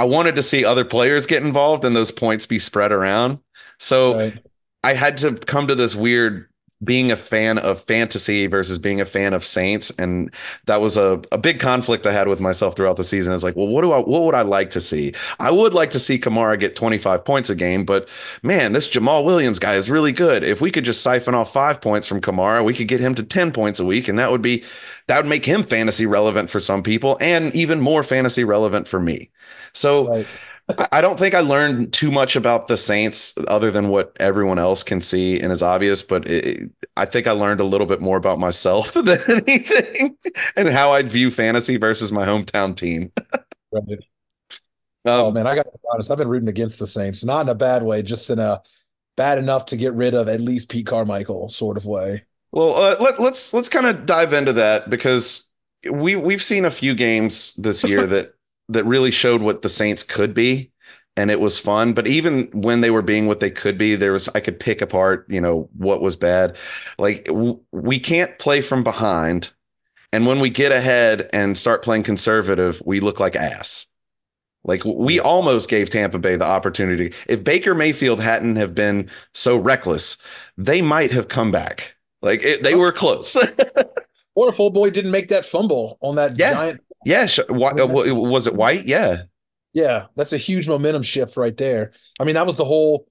[0.00, 3.40] I wanted to see other players get involved and those points be spread around.
[3.80, 4.42] So Right.
[4.84, 6.48] I had to come to this weird
[6.82, 10.32] being a fan of fantasy versus being a fan of Saints, and
[10.66, 13.34] that was a, a big conflict I had with myself throughout the season.
[13.34, 15.12] It's like, well, what do I what would I like to see?
[15.38, 18.08] I would like to see Kamara get 25 points a game, but
[18.42, 20.42] man, this Jamaal Williams guy is really good.
[20.42, 23.22] If we could just siphon off five points from Kamara, we could get him to
[23.22, 24.64] 10 points a week, and that would be
[25.06, 29.00] that would make him fantasy relevant for some people and even more fantasy relevant for
[29.00, 29.30] me.
[29.72, 30.30] So Right.
[30.92, 34.82] I- don't think I learned too much about the Saints other than what everyone else
[34.82, 38.16] can see and is obvious, but it, I think I learned a little bit more
[38.16, 40.16] about myself than anything
[40.56, 43.12] and how I'd view fantasy versus my hometown team.
[43.72, 43.84] Right.
[45.06, 46.10] Um, oh man, I got to be honest.
[46.10, 48.60] I've been rooting against the Saints, not in a bad way, just in a
[49.16, 52.24] bad enough to get rid of at least Pete Carmichael sort of way.
[52.52, 55.48] Well, uh, let, let's let's kind of dive into that because
[55.90, 58.34] we we've seen a few games this year that
[58.72, 60.70] that really showed what the Saints could be,
[61.16, 61.92] and it was fun.
[61.92, 64.80] But even when they were being what they could be, there was I could pick
[64.80, 66.56] apart, you know, what was bad.
[66.98, 69.52] Like w- we can't play from behind,
[70.12, 73.86] and when we get ahead and start playing conservative, we look like ass.
[74.64, 77.12] Like we almost gave Tampa Bay the opportunity.
[77.28, 80.18] If Baker Mayfield hadn't have been so reckless,
[80.58, 81.94] they might have come back.
[82.22, 82.78] Like it, they oh.
[82.78, 83.34] were close.
[84.34, 86.52] what if old boy didn't make that fumble on that Yeah.
[86.52, 86.80] giant.
[87.04, 88.86] Yeah, sh- wha- uh, was it White?
[88.86, 89.22] Yeah,
[89.72, 91.92] Yeah, that's a huge momentum shift right there.
[92.18, 93.06] I mean, that was the whole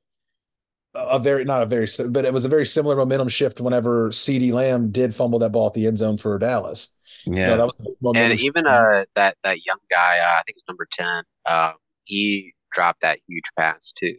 [0.96, 4.52] a very not a very but it was a very similar momentum shift whenever CeeDee
[4.52, 6.94] Lamb did fumble that ball at the end zone for Dallas.
[7.26, 7.48] yeah.
[7.50, 8.46] So that was momentum And shift.
[8.48, 11.24] even uh that that young guy, uh, I think it's number ten.
[11.46, 11.74] Um,
[12.06, 14.16] he dropped that huge pass too.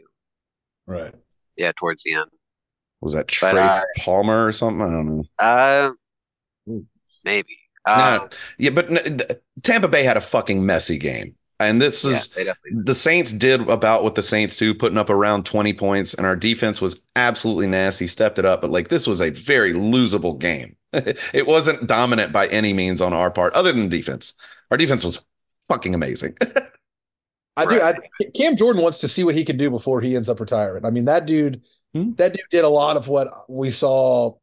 [0.86, 1.14] right.
[1.56, 2.30] Yeah, towards the end.
[3.00, 4.80] was that but, Trey uh, Palmer or something?
[4.80, 5.24] I don't know.
[5.38, 5.90] Uh,
[7.24, 7.58] maybe.
[7.96, 9.20] Um, Nah, yeah, but n-
[9.62, 12.82] Tampa Bay had a fucking messy game, and this is they definitely.
[12.84, 16.36] the Saints did about what the Saints do, putting up around 20 points, and our
[16.36, 18.60] defense was absolutely nasty, stepped it up.
[18.62, 20.76] But like this was a very losable game.
[20.92, 24.32] it wasn't dominant by any means on our part, other than defense.
[24.70, 25.24] Our defense was
[25.68, 26.36] fucking amazing.
[27.56, 27.80] I do.
[27.82, 27.94] I,
[28.34, 30.84] Cam Jordan wants to see what he can do before he ends up retiring.
[30.84, 32.12] I mean, that dude, Hmm.
[32.18, 34.34] that dude did a lot of what we saw,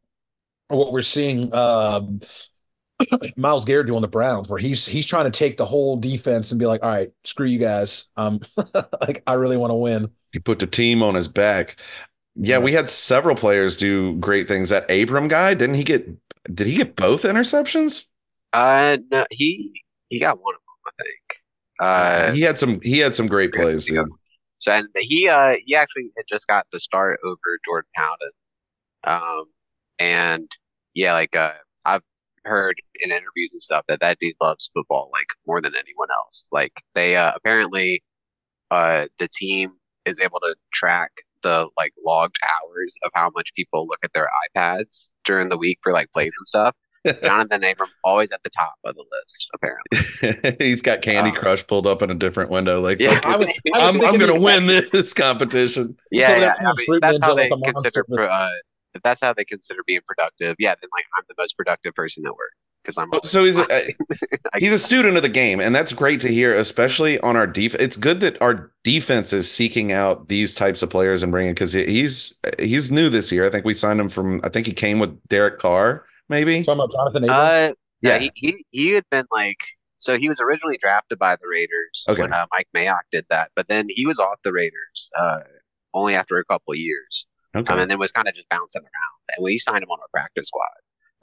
[0.68, 2.20] what we're seeing um,
[3.36, 6.52] Myles Garrett do on the Browns, where he's he's trying to take the whole defense
[6.52, 8.08] and be like, all right, screw you guys.
[8.18, 8.40] Um,
[9.02, 10.10] like I really want to win.
[10.34, 11.78] he put the team on his back.
[12.36, 12.64] Yeah, Yeah.
[12.64, 14.70] we had several players do great things.
[14.70, 16.08] That Abram guy, didn't he get?
[16.54, 18.10] Did he get both interceptions?
[18.54, 21.44] Uh, no, he he got one of them, I think.
[21.80, 22.80] Uh, he had some.
[22.82, 24.04] He had some great plays, Yeah.
[24.60, 28.32] So and he uh he actually had just got the start over Jordan Howden.
[29.04, 29.46] Um
[30.00, 30.52] and
[30.96, 31.67] yeah, like uh I've
[32.48, 36.48] heard in interviews and stuff that that dude loves football like more than anyone else.
[36.52, 38.04] Like they uh, apparently
[38.72, 39.74] uh, the team
[40.06, 41.12] is able to track
[41.44, 45.78] the like logged hours of how much people look at their iPads during the week
[45.84, 46.76] for like plays and stuff.
[47.24, 50.66] Jonathan Abram always at the top of the list, apparently.
[50.66, 52.82] He's got Candy Um, Crush pulled up in a different window.
[52.82, 53.14] Like, Yeah.
[53.16, 55.96] fuck I was, I was I'm, I'm gonna win this competition.
[56.12, 56.40] Yeah, So yeah.
[56.40, 58.04] they're I mean, that's how they a consider.
[58.04, 58.50] Pro, uh,
[58.98, 62.26] if that's how they consider being productive, yeah, then like I'm the most productive person
[62.26, 62.52] at work
[62.84, 63.10] because I'm.
[63.24, 63.68] So he's a,
[64.58, 67.82] he's a student of the game, and that's great to hear, especially on our defense.
[67.82, 71.74] It's good that our defense is seeking out these types of players and bringing because
[71.74, 73.46] he's he's new this year.
[73.46, 74.42] I think we signed him from.
[74.44, 76.64] I think he came with Derek Carr, maybe.
[76.64, 77.40] Talking about Jonathan Abram.
[77.40, 78.14] Uh, Yeah.
[78.14, 79.58] yeah, he, he he had been like
[79.98, 82.22] so he was originally drafted by the Raiders Okay.
[82.22, 85.40] when uh, Mike Mayock did that, but then he was off the Raiders uh,
[85.96, 87.26] only after a couple of years,
[87.58, 87.74] Okay.
[87.74, 89.36] um, and then was kind of just bouncing around.
[89.36, 90.68] And we signed him on our practice squad,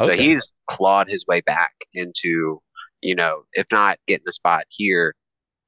[0.00, 0.22] so okay.
[0.22, 2.60] he's clawed his way back into
[3.02, 5.14] you know if not getting a spot here,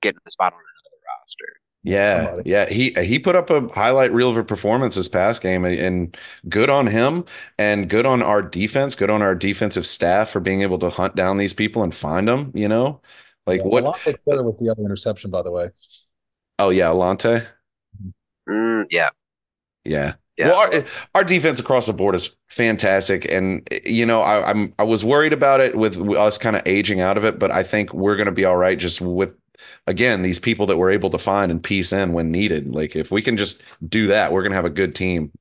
[0.03, 1.61] getting a spot on another roster.
[1.83, 2.51] Yeah, somebody.
[2.51, 2.69] yeah.
[2.69, 6.17] He he put up a highlight reel of a performance this past game, and, and
[6.49, 7.25] good on him,
[7.59, 11.15] and good on our defense, good on our defensive staff for being able to hunt
[11.15, 12.51] down these people and find them.
[12.55, 13.01] You know,
[13.47, 13.85] like Yeah, what?
[13.85, 15.69] Alontae Taylor was the other interception, by the way.
[16.59, 17.47] Oh yeah, Alontae.
[18.49, 19.11] Mm, yeah,
[19.85, 20.15] Yeah.
[20.37, 20.49] Yeah.
[20.49, 24.51] Well, our, eh, our defense across the board is fantastic, and eh, you know, I,
[24.51, 27.51] I'm I was worried about it with us kind of aging out of it, but
[27.51, 29.35] I think we're going to be all right just with
[29.87, 32.75] again these people that we're able to find and piece in when needed.
[32.75, 35.33] Like if we can just do that, we're going to have a good team.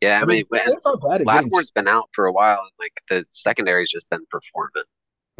[0.00, 2.26] yeah, I, I mean, mean, when- it's not bad at getting Lattimore's been out for
[2.26, 4.84] a while, and like the secondary's just been performing,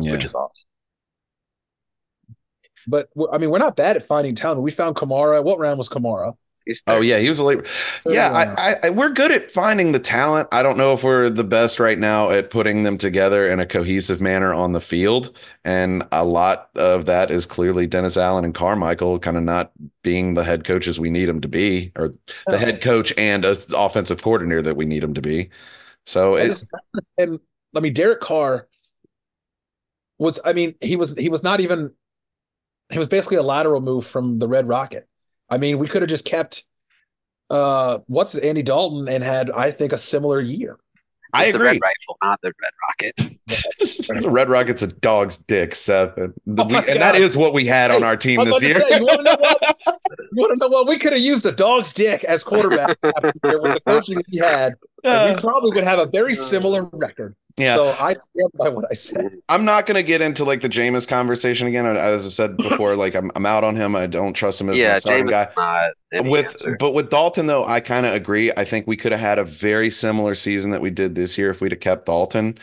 [0.01, 0.11] Yeah.
[0.13, 0.69] which is awesome.
[2.89, 4.61] But I mean, we're not bad at finding talent.
[4.63, 5.43] We found Kamara.
[5.43, 6.37] What round was Kamara?
[6.87, 7.67] Oh yeah, he was a late.
[8.07, 8.33] Yeah.
[8.33, 10.49] I, I, I we're good at finding the talent.
[10.53, 13.67] I don't know if we're the best right now at putting them together in a
[13.67, 18.55] cohesive manner on the field, and a lot of that is clearly Dennis Allen and
[18.55, 19.73] Carmichael kind of not
[20.03, 22.57] being the head coaches we need them to be, or the oh.
[22.57, 25.51] head coach and a offensive coordinator that we need them to be.
[26.07, 26.67] So it's
[27.19, 27.41] and
[27.77, 28.69] I mean, Derek Carr
[30.19, 30.39] was.
[30.45, 31.17] I mean, he was.
[31.17, 31.93] He was not even.
[32.91, 35.09] He was basically a lateral move from the Red Rocket.
[35.51, 36.65] I mean, we could have just kept.
[37.51, 40.79] Uh, what's Andy Dalton and had I think a similar year.
[41.35, 41.69] I It's the agree.
[41.73, 43.39] Red Rifle, not the Red Rocket.
[44.23, 47.17] the Red Rocket's a dog's dick, Seth, and, Oh we- and that God.
[47.17, 48.81] is what we had on our team I was this year.
[48.81, 49.77] say, you want to know what?
[50.17, 50.87] You want to know what?
[50.89, 54.23] We could have used a dog's dick as quarterback after the year with the coaching
[54.31, 57.35] he had, and we probably would have a very similar record.
[57.57, 59.39] Yeah, So I stand by what I said.
[59.49, 61.87] I'm not going to get into like the Jameis conversation again.
[61.87, 63.95] As I've said before, like I'm, I'm out on him.
[63.95, 65.43] I don't trust him as yeah, my starting James guy.
[65.45, 66.77] is not any with answer.
[66.81, 68.51] but with Dalton though, I kind of agree.
[68.57, 71.51] I think we could have had a very similar season that we did this year
[71.51, 72.59] if we'd have kept Dalton.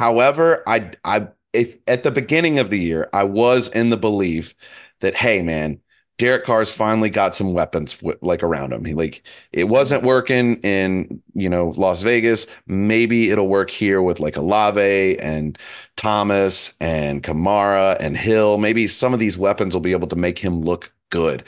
[0.00, 4.56] However, I I if at the beginning of the year, I was in the belief
[5.00, 5.80] that hey man,
[6.22, 8.84] Derek Carr's finally got some weapons like around him.
[8.84, 12.46] He like it wasn't working in you know Las Vegas.
[12.68, 15.58] Maybe it'll work here with like Olave and
[15.96, 18.56] Thomas and Kamara and Hill.
[18.58, 21.42] Maybe some of these weapons will be able to make him look good,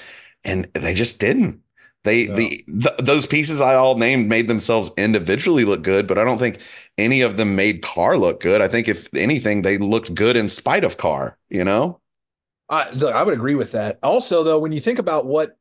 [0.44, 1.60] and they just didn't.
[2.02, 2.34] They No.
[2.34, 6.38] the th- those pieces I all named made themselves individually look good, but I don't
[6.38, 6.58] think
[6.98, 8.60] any of them made Carr look good.
[8.60, 11.38] I think if anything, they looked good in spite of Carr.
[11.48, 12.00] You know.
[12.74, 13.98] I look, I would agree with that.
[14.02, 15.56] Also, though, when you think about what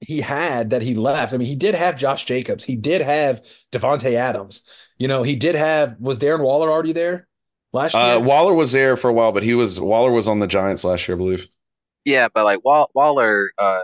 [0.00, 2.64] he had that he left, I mean, he did have Josh Jacobs.
[2.64, 4.62] He did have Davante Adams.
[4.98, 7.28] You know, he did have was Darren Waller already there
[7.72, 8.02] last year?
[8.02, 10.84] Uh, Waller was there for a while, but he was Waller was on the Giants
[10.84, 11.48] last year, I believe.
[12.04, 13.82] Yeah, but like Wall Waller uh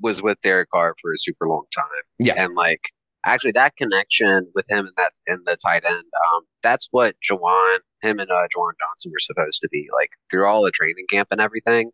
[0.00, 1.84] was with Derek Carr for a super long time.
[2.18, 2.34] Yeah.
[2.36, 2.80] And like
[3.24, 7.78] actually that connection with him and that's in the tight end, um, that's what Juwan,
[8.02, 9.88] him and uh Juwan Johnson were supposed to be.
[9.92, 11.90] Like through all the training camp and everything,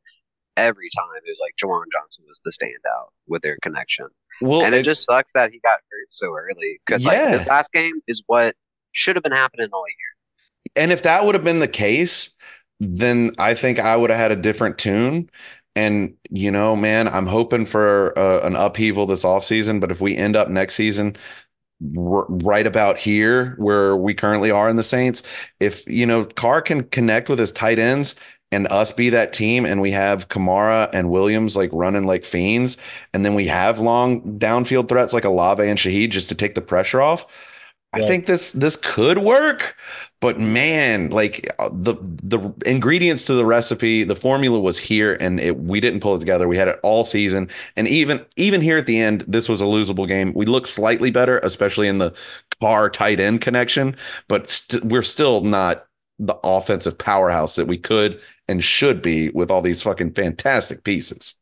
[0.57, 4.07] every time it was like Juwan Johnson was the standout with their connection.
[4.41, 6.81] Well, and it, it- just sucks that he got hurt so early.
[6.87, 7.31] Because like Yeah.
[7.33, 8.55] this last game is what
[8.93, 10.75] should have been happening all year.
[10.83, 12.37] and if that would have been the case,
[12.81, 15.31] then I think I would have had a different tune.
[15.77, 19.81] And you know, man, I'm hoping for uh, an upheaval this offseason.
[19.81, 21.17] But if we end up next season
[21.97, 25.23] r- right about here where we currently are in the Saints,
[25.61, 28.15] if you know Carr can connect with his tight ends
[28.53, 32.77] and us be that team, and we have Kamara and Williams like running like fiends,
[33.15, 36.61] and then we have long downfield threats like Olave and Shaheed just to take the
[36.61, 37.49] pressure off.
[37.93, 39.77] I think this this could work,
[40.21, 45.41] but man, like uh, the the ingredients to the recipe, the formula was here, and
[45.41, 46.47] it, we didn't pull it together.
[46.47, 49.65] We had it all season, and even even here at the end, this was a
[49.65, 50.33] losable game.
[50.35, 52.15] We looked slightly better, especially in the
[52.61, 53.97] Carr tight end connection,
[54.29, 55.87] but we st- we're still not
[56.21, 61.37] the offensive powerhouse that we could and should be with all these fucking fantastic pieces.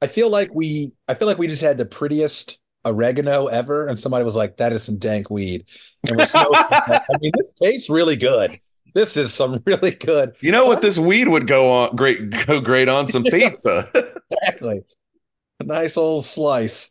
[0.00, 3.98] I feel like we I feel like we just had the prettiest oregano ever, and
[3.98, 5.64] somebody was like, "That is some dank weed,"
[6.04, 6.54] and we're smoking.
[6.70, 8.58] I mean, this tastes really good.
[8.94, 10.34] This is some really good.
[10.40, 10.82] You know what?
[10.82, 13.90] This weed would go on great, go great on some pizza.
[14.30, 14.82] exactly,
[15.60, 16.90] a nice old slice.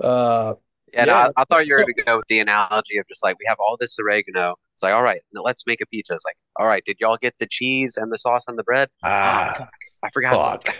[0.00, 0.54] Uh,
[0.92, 1.28] yeah, yeah.
[1.36, 3.44] I, I, thought you were going to go with the analogy of just like we
[3.46, 4.56] have all this oregano.
[4.74, 6.14] It's like, all right, let's make a pizza.
[6.14, 8.88] It's like, all right, did y'all get the cheese and the sauce on the bread?
[9.02, 9.64] Ah, oh,
[10.02, 10.64] I forgot.
[10.64, 10.78] Fuck.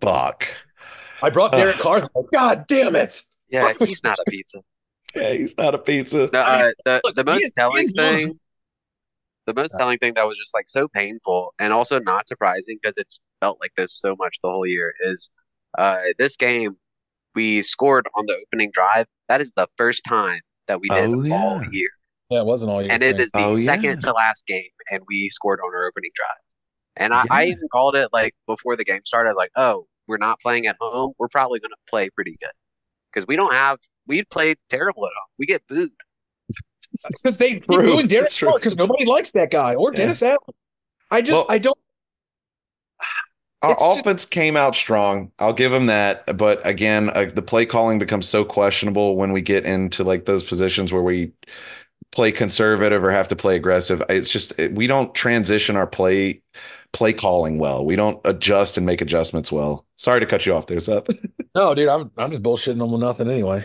[0.00, 0.46] fuck.
[1.22, 2.08] I brought Derek Carr.
[2.32, 3.22] God damn it!
[3.50, 4.60] Yeah, he's not a pizza.
[5.14, 6.30] Yeah, he's not a pizza.
[6.32, 8.38] No, uh, the Look, the most telling thing,
[9.46, 12.96] the most telling thing that was just like so painful and also not surprising because
[12.96, 15.32] it's felt like this so much the whole year is
[15.78, 16.76] uh, this game
[17.34, 19.06] we scored on the opening drive.
[19.28, 21.34] That is the first time that we did oh, yeah.
[21.34, 21.90] all year.
[22.30, 22.92] Yeah, it wasn't all year.
[22.92, 23.96] And it is the oh, second yeah.
[23.96, 26.30] to last game, and we scored on our opening drive.
[26.96, 27.26] And I, yeah.
[27.30, 30.76] I even called it like before the game started, like, oh, we're not playing at
[30.80, 32.50] home, we're probably going to play pretty good
[33.12, 35.28] because we don't have we played terrible at home.
[35.38, 35.90] We get booed
[36.92, 40.28] because they ruined Derek because nobody likes that guy or Dennis yeah.
[40.28, 40.38] Allen.
[41.10, 41.78] I just well, I don't.
[43.62, 45.32] Our offense just, came out strong.
[45.38, 49.42] I'll give him that, but again, uh, the play calling becomes so questionable when we
[49.42, 51.32] get into like those positions where we
[52.10, 54.02] play conservative or have to play aggressive.
[54.08, 56.42] It's just we don't transition our play
[56.92, 57.84] play calling well.
[57.84, 59.86] We don't adjust and make adjustments well.
[59.96, 61.06] Sorry to cut you off there, Seth.
[61.54, 63.64] no, dude, I'm I'm just bullshitting on nothing anyway.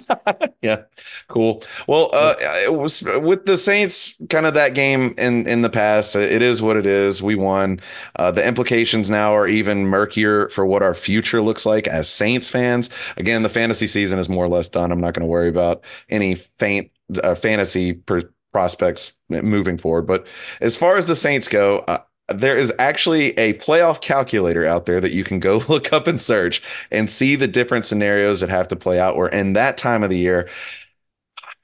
[0.62, 0.82] yeah,
[1.28, 1.62] cool.
[1.86, 6.16] Well, uh, it was with the Saints, kind of that game in in the past.
[6.16, 7.22] It is what it is.
[7.22, 7.80] We won.
[8.16, 12.50] Uh, the implications now are even murkier for what our future looks like as Saints
[12.50, 12.90] fans.
[13.16, 14.90] Again, the fantasy season is more or less done.
[14.90, 16.90] I'm not going to worry about any faint
[17.22, 20.06] uh, fantasy per- prospects moving forward.
[20.06, 20.26] But
[20.60, 21.98] as far as the Saints go, uh,
[22.28, 26.20] there is actually a playoff calculator out there that you can go look up and
[26.20, 30.02] search and see the different scenarios that have to play out where in that time
[30.02, 30.48] of the year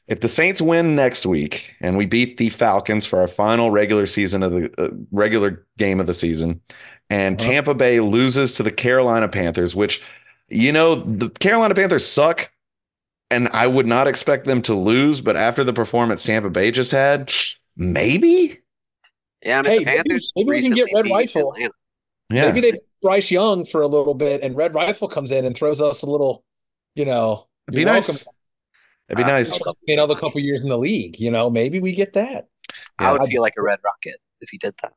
[0.07, 4.05] if the Saints win next week and we beat the Falcons for our final regular
[4.05, 6.61] season of the uh, regular game of the season
[7.11, 7.51] and uh-huh.
[7.51, 10.03] Tampa Bay loses to the Carolina Panthers which
[10.49, 12.51] you know the Carolina Panthers suck
[13.31, 16.93] and I would not expect them to lose but after the performance Tampa Bay just
[16.93, 17.33] had
[17.77, 18.61] maybe
[19.45, 21.53] yeah, I mean, hey, Panthers maybe, maybe we can get Red Rifle.
[21.53, 21.75] Atlanta.
[22.31, 22.47] Yeah.
[22.47, 25.81] Maybe they Bryce Young for a little bit, and Red Rifle comes in and throws
[25.81, 26.45] us a little,
[26.95, 27.47] you know.
[27.69, 28.09] It'd be nice.
[28.09, 28.33] Welcome.
[29.09, 29.61] It'd be uh, nice.
[29.87, 32.49] Another couple years in the league, you know, maybe we get that.
[33.01, 34.95] Yeah, I would I'd, feel like a Red Rocket if he did that.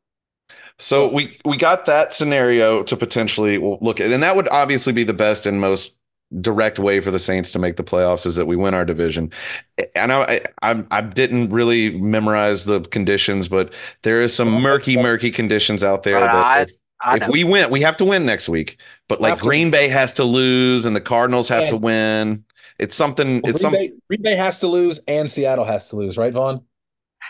[0.79, 5.03] So we we got that scenario to potentially look at, and that would obviously be
[5.03, 5.96] the best and most
[6.41, 9.31] direct way for the Saints to make the playoffs is that we win our division.
[9.95, 14.97] I know I, I, I didn't really memorize the conditions, but there is some murky,
[14.97, 18.25] murky conditions out there that I, if, I if we win, we have to win
[18.25, 18.81] next week.
[19.07, 22.43] But like Green Bay has to lose and the Cardinals have to win.
[22.79, 23.41] It's something.
[23.41, 23.89] Well, it's Green something.
[23.89, 26.61] Bay, Green Bay has to lose and Seattle has to lose, right, Vaughan?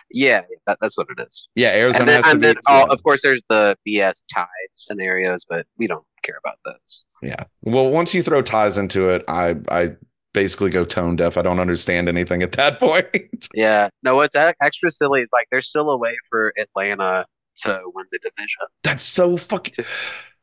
[0.09, 1.49] Yeah, that, that's what it is.
[1.55, 2.31] Yeah, Arizona and then, has to.
[2.31, 6.59] And then, oh, of course, there's the BS tie scenarios, but we don't care about
[6.65, 7.03] those.
[7.21, 7.43] Yeah.
[7.61, 9.95] Well, once you throw ties into it, I I
[10.33, 11.37] basically go tone deaf.
[11.37, 13.47] I don't understand anything at that point.
[13.53, 13.89] yeah.
[14.03, 17.25] No, what's extra silly is like there's still a way for Atlanta
[17.63, 18.67] to win the division.
[18.83, 19.85] That's so fucking.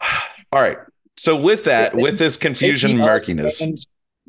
[0.53, 0.79] All right.
[1.17, 3.63] So with that, with this confusion murkiness,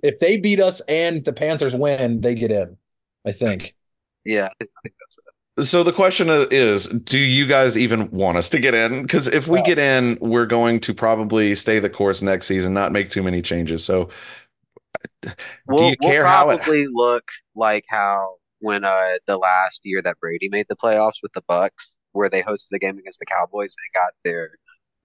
[0.04, 2.78] if they beat us and the Panthers win, they get in.
[3.26, 3.74] I think.
[4.24, 5.25] Yeah, I think that's it.
[5.62, 9.04] So the question is, do you guys even want us to get in?
[9.04, 12.92] Because if we get in, we're going to probably stay the course next season, not
[12.92, 13.86] make too many changes.
[13.86, 14.10] So,
[15.66, 17.24] we'll, do you care we'll how it look
[17.56, 21.96] like how when uh the last year that Brady made the playoffs with the Bucs,
[22.12, 24.58] where they hosted the game against the Cowboys and got their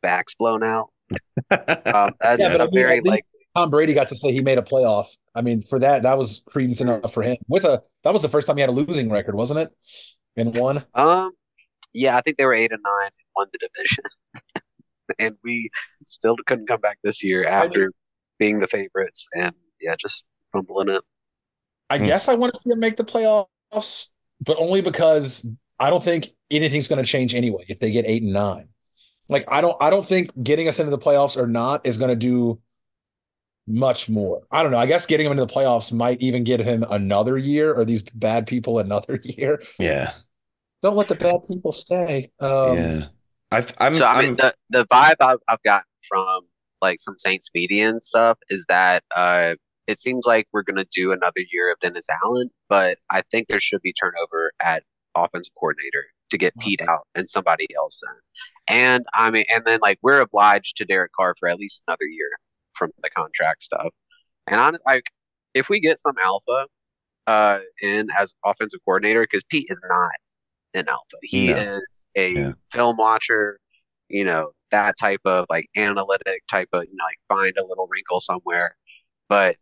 [0.03, 0.91] backs blown out?
[1.51, 5.07] um, that's yeah, but very like Tom Brady got to say he made a playoff.
[5.35, 7.37] I mean, for that, that was credence enough for him.
[7.49, 9.73] With a that was the first time he had a losing record, wasn't it?
[10.37, 10.85] and one?
[10.95, 11.33] Um,
[11.93, 14.05] yeah, I think they were eight and nine and won the division,
[15.19, 15.71] and we
[16.07, 17.93] still couldn't come back this year after
[18.39, 21.03] being the favorites and yeah, just fumbling it.
[21.89, 22.07] I mm.
[22.07, 24.09] guess I want to see them make the playoffs,
[24.41, 28.23] but only because I don't think anything's going to change anyway if they get eight
[28.23, 28.69] and nine.
[29.29, 32.11] Like I don't, I don't think getting us into the playoffs or not is going
[32.11, 32.61] to do
[33.67, 34.43] much more.
[34.51, 34.79] I don't know.
[34.79, 38.03] I guess getting him into the playoffs might even get him another year, or these
[38.03, 39.63] bad people another year.
[39.79, 40.13] Yeah.
[40.83, 42.31] Don't let the bad people stay.
[42.41, 43.05] Um, yeah.
[43.53, 46.43] I, I'm, So I mean, I'm- the the vibe I've, I've gotten from
[46.81, 49.55] like some Saints media and stuff is that uh,
[49.87, 53.61] it seems like we're gonna do another year of Dennis Allen, but I think there
[53.61, 54.83] should be turnover at
[55.15, 58.75] offensive coordinator to get Pete out and somebody else in.
[58.77, 62.05] And I mean, and then like we're obliged to Derek Carr for at least another
[62.07, 62.29] year
[62.81, 63.89] from the contract stuff.
[64.49, 65.05] And honest, like
[65.55, 66.67] if we get some alpha
[67.27, 70.11] uh in as offensive coordinator, because Pete is not
[70.75, 71.17] an alpha.
[71.23, 71.57] He No.
[71.79, 72.53] is a Yeah.
[72.73, 73.59] film watcher,
[74.09, 77.87] you know, that type of like analytic type of, you know, like find a little
[77.89, 78.77] wrinkle somewhere.
[79.29, 79.57] But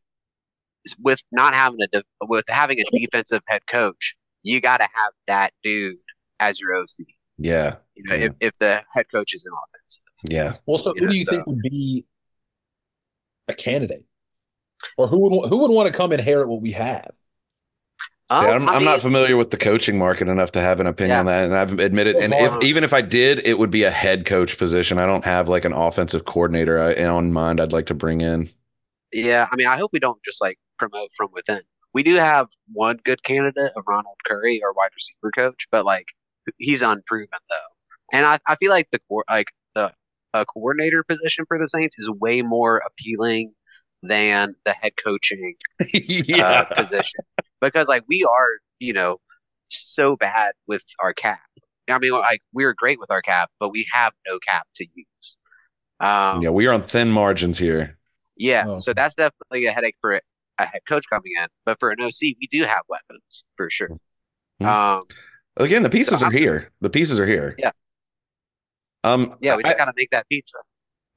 [1.00, 5.12] with not having a de- with having a defensive head coach, you got to have
[5.26, 5.96] that dude
[6.40, 7.04] as your OC.
[7.38, 7.76] yeah.
[7.94, 8.24] You know, Yeah.
[8.26, 10.00] if, if the head coach is an offense.
[10.30, 10.56] Yeah.
[10.66, 12.04] Well, so You who know, do you so- think would be
[13.48, 14.04] a candidate,
[14.96, 17.10] or who would who would want to come inherit what we have?
[18.30, 20.86] See, Um, I'm, I I'm not familiar with the coaching market enough to have an
[20.86, 21.20] opinion Yeah.
[21.20, 22.16] on that, and I've admitted.
[22.16, 24.98] And if even if I did, it would be a head coach position.
[24.98, 27.60] I don't have like an offensive coordinator I, on mind.
[27.60, 28.50] I'd like to bring in.
[29.12, 31.62] Yeah, I mean, I hope we don't just like promote from within.
[31.94, 36.06] We do have one good candidate of Ronald Curry, our wide receiver coach, but like
[36.58, 37.56] he's unproven though.
[38.12, 39.48] And I, I feel like the co- like
[40.38, 43.52] the a coordinator position for the Saints is way more appealing
[44.02, 45.54] than the head coaching
[46.40, 47.20] uh, position
[47.60, 49.18] because like we are, you know,
[49.68, 51.40] so bad with our cap.
[51.88, 55.36] I mean, like we're great with our cap, but we have no cap to use.
[56.00, 57.98] Um, yeah, we are on thin margins here.
[58.36, 58.78] yeah, Oh.
[58.78, 60.20] so that's definitely a headache for
[60.58, 61.48] a head coach coming in.
[61.66, 63.90] But for an OC, we do have weapons for sure.
[64.60, 64.66] Hmm.
[64.66, 65.02] Um,
[65.56, 66.70] Again, the pieces So are I'm- here.
[66.80, 67.56] The pieces are here.
[67.58, 67.72] Yeah.
[69.08, 69.34] Um.
[69.40, 70.58] yeah, we I, just got to make that pizza.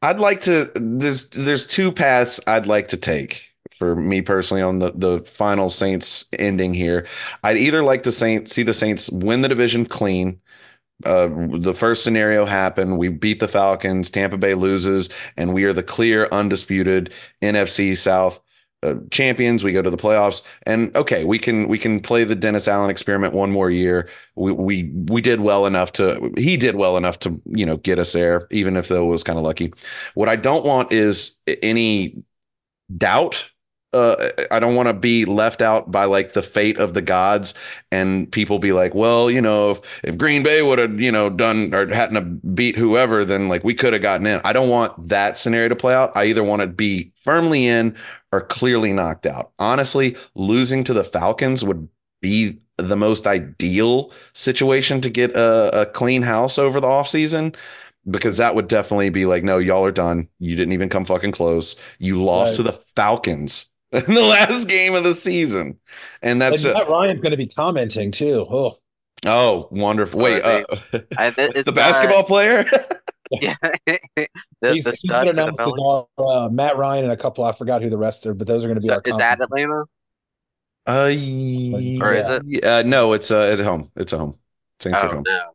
[0.01, 0.71] I'd like to.
[0.75, 5.69] There's there's two paths I'd like to take for me personally on the the final
[5.69, 7.05] Saints ending here.
[7.43, 10.39] I'd either like to Saints see the Saints win the division clean.
[11.03, 12.99] Uh, the first scenario happened.
[12.99, 14.11] We beat the Falcons.
[14.11, 17.11] Tampa Bay loses, and we are the clear, undisputed
[17.41, 18.39] NFC South
[18.83, 19.63] uh, champions.
[19.63, 22.89] We go to the playoffs, and okay, we can we can play the Dennis Allen
[22.89, 24.09] experiment one more year.
[24.35, 27.99] We we we did well enough to he did well enough to you know get
[27.99, 29.73] us there, even if though it was kind of lucky.
[30.15, 32.23] What I don't want is any
[32.95, 33.50] doubt.
[33.93, 37.53] Uh, I don't want to be left out by like the fate of the gods
[37.91, 41.29] and people be like, well, you know, if, if Green Bay would have, you know,
[41.29, 44.39] done or hadn't have beat whoever, then like we could have gotten in.
[44.45, 46.15] I don't want that scenario to play out.
[46.15, 47.97] I either want to be firmly in
[48.31, 49.51] or clearly knocked out.
[49.59, 51.89] Honestly, losing to the Falcons would
[52.21, 57.55] be the most ideal situation to get a, a clean house over the offseason
[58.09, 60.27] because that would definitely be like, no, y'all are done.
[60.39, 61.75] You didn't even come fucking close.
[61.99, 62.57] You lost Right.
[62.57, 63.70] to the Falcons
[64.07, 65.79] in the last game of the season.
[66.21, 68.45] And that's and Matt Ryan's going to be commenting too.
[68.49, 68.77] Oh,
[69.25, 70.19] oh, wonderful.
[70.19, 70.63] Wait, is uh,
[71.17, 72.65] I, th- it's, the basketball player?
[73.33, 76.07] Yeah, the, he's, the he's stud been announced as Pelicans.
[76.17, 77.45] uh, Matt Ryan and a couple.
[77.45, 79.01] I forgot who the rest are, but those are going to be So our.
[79.05, 79.85] it's at Atlanta.
[80.85, 81.11] Uh,
[82.01, 82.65] Or is it?
[82.65, 83.89] Uh, no, it's uh, at home.
[83.95, 84.37] It's at home.
[84.81, 85.23] Saints at Oh home.
[85.25, 85.51] no,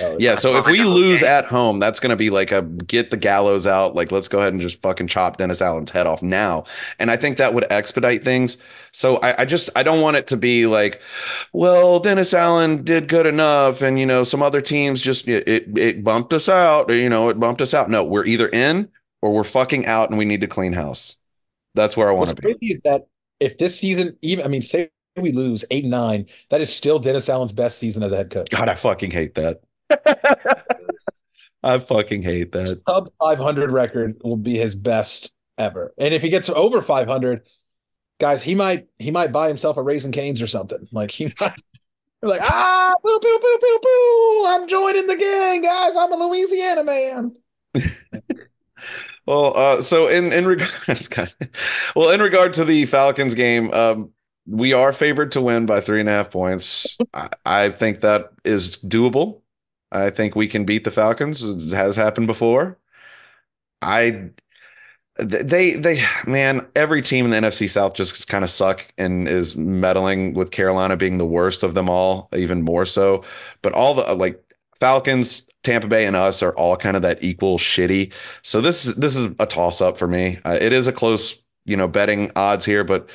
[0.00, 1.30] Oh, Yeah, so if we lose Okay.
[1.30, 3.94] at home, that's going to be like a get the gallows out.
[3.94, 6.64] Like, let's go ahead and just fucking chop Dennis Allen's head off now.
[6.98, 8.56] And I think that would expedite things.
[8.92, 11.02] So I, I just I don't want it to be like,
[11.52, 15.78] well, Dennis Allen did good enough, and you know some other teams just it it,
[15.78, 16.90] it bumped us out.
[16.90, 17.90] Or, you know, it bumped us out.
[17.90, 18.88] No, we're either in
[19.22, 21.20] or we're fucking out, and we need to clean house.
[21.74, 22.42] That's where I want What's to be.
[22.42, 23.06] crazy is that
[23.40, 27.28] if this season, even I mean, say we lose eight nine, that is still Dennis
[27.28, 28.50] Allen's best season as a head coach.
[28.50, 29.62] God, I fucking hate that.
[31.62, 32.82] I fucking hate that.
[32.86, 37.06] Sub five hundred record will be his best ever, and if he gets over five
[37.06, 37.42] hundred,
[38.18, 40.88] guys, he might he might buy himself a Raising Cane's or something.
[40.92, 41.60] Like he might.
[42.22, 44.44] Like, ah, boo, boo, boo, boo, boo.
[44.46, 45.96] I'm joining the gang, guys.
[45.96, 47.34] I'm a Louisiana man.
[49.26, 51.08] Well, uh, so in in regards,
[51.96, 54.10] well, in regard to the Falcons game, um,
[54.46, 56.98] we are favored to win by three and a half points.
[57.14, 59.39] I, I think that is doable.
[59.92, 61.42] I think we can beat the Falcons.
[61.42, 62.78] It has happened before.
[63.82, 64.30] I
[65.16, 69.56] they they man, every team in the NFC South just kind of suck and is
[69.56, 73.24] meddling with Carolina being the worst of them all, even more so.
[73.62, 74.42] But all the like
[74.78, 78.12] Falcons, Tampa Bay, and us are all kind of that equal shitty.
[78.42, 80.38] So this is this is a toss up for me.
[80.44, 83.10] Uh, it is a close, you know, betting odds here, but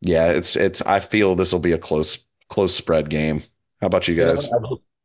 [0.00, 0.82] yeah, it's it's.
[0.82, 3.42] I feel this will be a close close spread game.
[3.80, 4.50] How about you guys?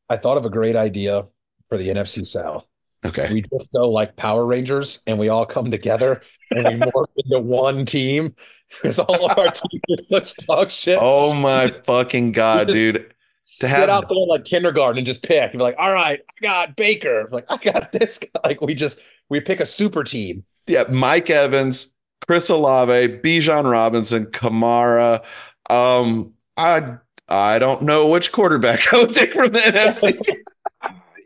[0.09, 1.27] I thought of a great idea
[1.69, 2.67] for the NFC South.
[3.05, 3.31] Okay.
[3.31, 7.39] We just go like Power Rangers and we all come together and we morph into
[7.39, 8.35] one team
[8.69, 10.97] because all of our teams are such dog shit.
[11.01, 13.13] Oh my fucking god, just- dude.
[13.43, 15.41] Sit have- out there like kindergarten and just pick.
[15.51, 17.27] And be like, all right, I got Baker.
[17.31, 18.27] Like, I got this guy.
[18.43, 18.99] Like, we just
[19.29, 20.43] we pick a super team.
[20.67, 21.95] Yeah, Mike Evans,
[22.27, 25.23] Chris Olave, Bijan Robinson, Kamara.
[25.69, 26.97] Um, I
[27.29, 30.19] I don't know which quarterback I would take from the NFC.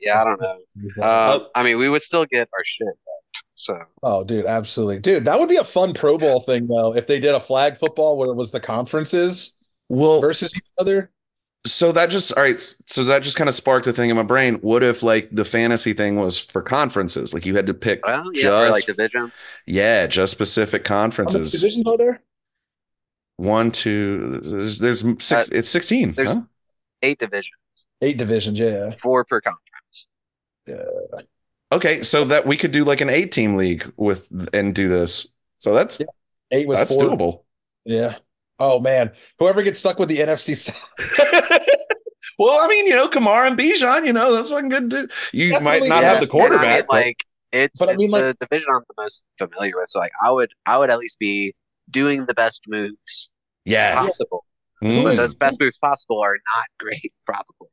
[0.01, 0.57] Yeah, I don't know.
[1.03, 2.87] Um, I mean, we would still get our shit.
[3.55, 4.99] So Oh, dude, absolutely.
[4.99, 7.77] Dude, that would be a fun Pro Bowl thing though, if they did a flag
[7.77, 9.55] football where it was the conferences
[9.89, 11.09] Well, versus each other.
[11.65, 12.59] so that just all right.
[12.59, 14.55] So that just kind of sparked a thing in my brain.
[14.55, 17.33] What if like the fantasy thing was for conferences?
[17.33, 19.45] Like you had to pick, well, yeah, for like Just- divisions.
[19.65, 21.53] yeah, just specific conferences.
[21.53, 22.21] divisions are there?
[23.37, 24.39] One, two.
[24.43, 25.31] There's, there's six.
[25.31, 26.11] Uh, it's sixteen.
[26.11, 26.41] there's- huh?
[27.01, 27.57] Eight divisions,
[28.01, 28.91] Eight divisions, yeah.
[29.01, 30.07] four per conference.
[30.65, 31.21] Yeah.
[31.73, 35.27] Okay, so that we could do like an eight-team league with and do this.
[35.57, 36.05] So that's Yeah.
[36.51, 37.03] Eight with that's four.
[37.05, 37.43] doable.
[37.83, 38.15] Yeah.
[38.59, 39.11] Oh man.
[39.39, 40.87] Whoever gets stuck with the NFC South.
[42.39, 44.89] well, I mean, you know, Kamar and Bijan, you know, that's fucking good.
[44.89, 45.11] Dude.
[45.33, 46.09] You might not yeah.
[46.17, 47.17] have the And I mean, quarterback, but like
[47.51, 49.89] it's, But I it's mean, like- the division I'm the most familiar with.
[49.89, 51.53] So like, I would I would at least be
[51.89, 53.31] doing the best moves
[53.65, 53.95] yeah.
[53.95, 54.45] possible.
[54.83, 55.03] Mm.
[55.03, 57.69] But those best moves possible are not great, probably.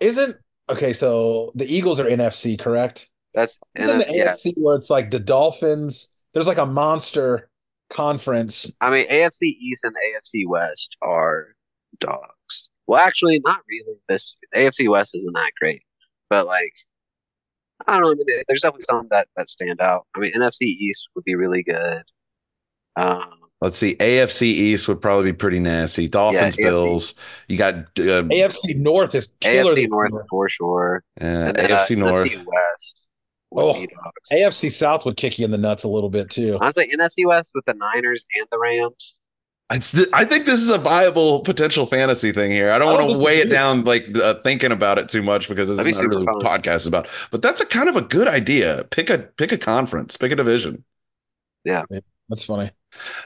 [0.00, 0.36] Isn't
[0.68, 3.10] okay, so the Eagles are NFC, correct?
[3.34, 4.30] That's Isn't and the yeah.
[4.30, 7.48] AFC where it's like the Dolphins, there's like a monster
[7.90, 8.72] conference.
[8.80, 11.54] I mean, AFC East and AFC West are
[11.98, 12.68] dogs.
[12.86, 13.98] Well, actually, not really.
[14.08, 15.82] This AFC West isn't that great,
[16.28, 16.72] but like,
[17.86, 18.10] I don't know.
[18.10, 20.06] I mean, there's definitely some that that stand out.
[20.16, 22.02] I mean, NFC East would be really good.
[22.96, 23.24] Um,
[23.60, 23.94] Let's see.
[23.94, 26.06] AFC East would probably be pretty nasty.
[26.06, 27.10] Dolphins, AFC Bills.
[27.12, 27.28] East.
[27.48, 29.72] You got uh, AFC North is killer.
[29.72, 30.24] AFC North year.
[30.28, 31.02] for sure.
[31.20, 32.24] uh, And then, uh, AFC North.
[32.24, 33.00] NFC West
[33.56, 33.86] Oh.
[34.32, 36.58] AFC South would kick you in the nuts a little bit too.
[36.60, 39.16] Honestly, NFC West with the Niners and the Rams.
[39.70, 42.70] It's th- I think this is a viable potential fantasy thing here.
[42.70, 45.68] I don't want to weigh it down like uh, thinking about it too much because
[45.68, 46.60] this That'd is not really what fun.
[46.60, 47.08] podcast is about.
[47.30, 48.84] But that's a kind of a good idea.
[48.90, 50.84] Pick a pick a conference, pick a division.
[51.64, 51.84] Yeah,
[52.28, 52.72] that's funny.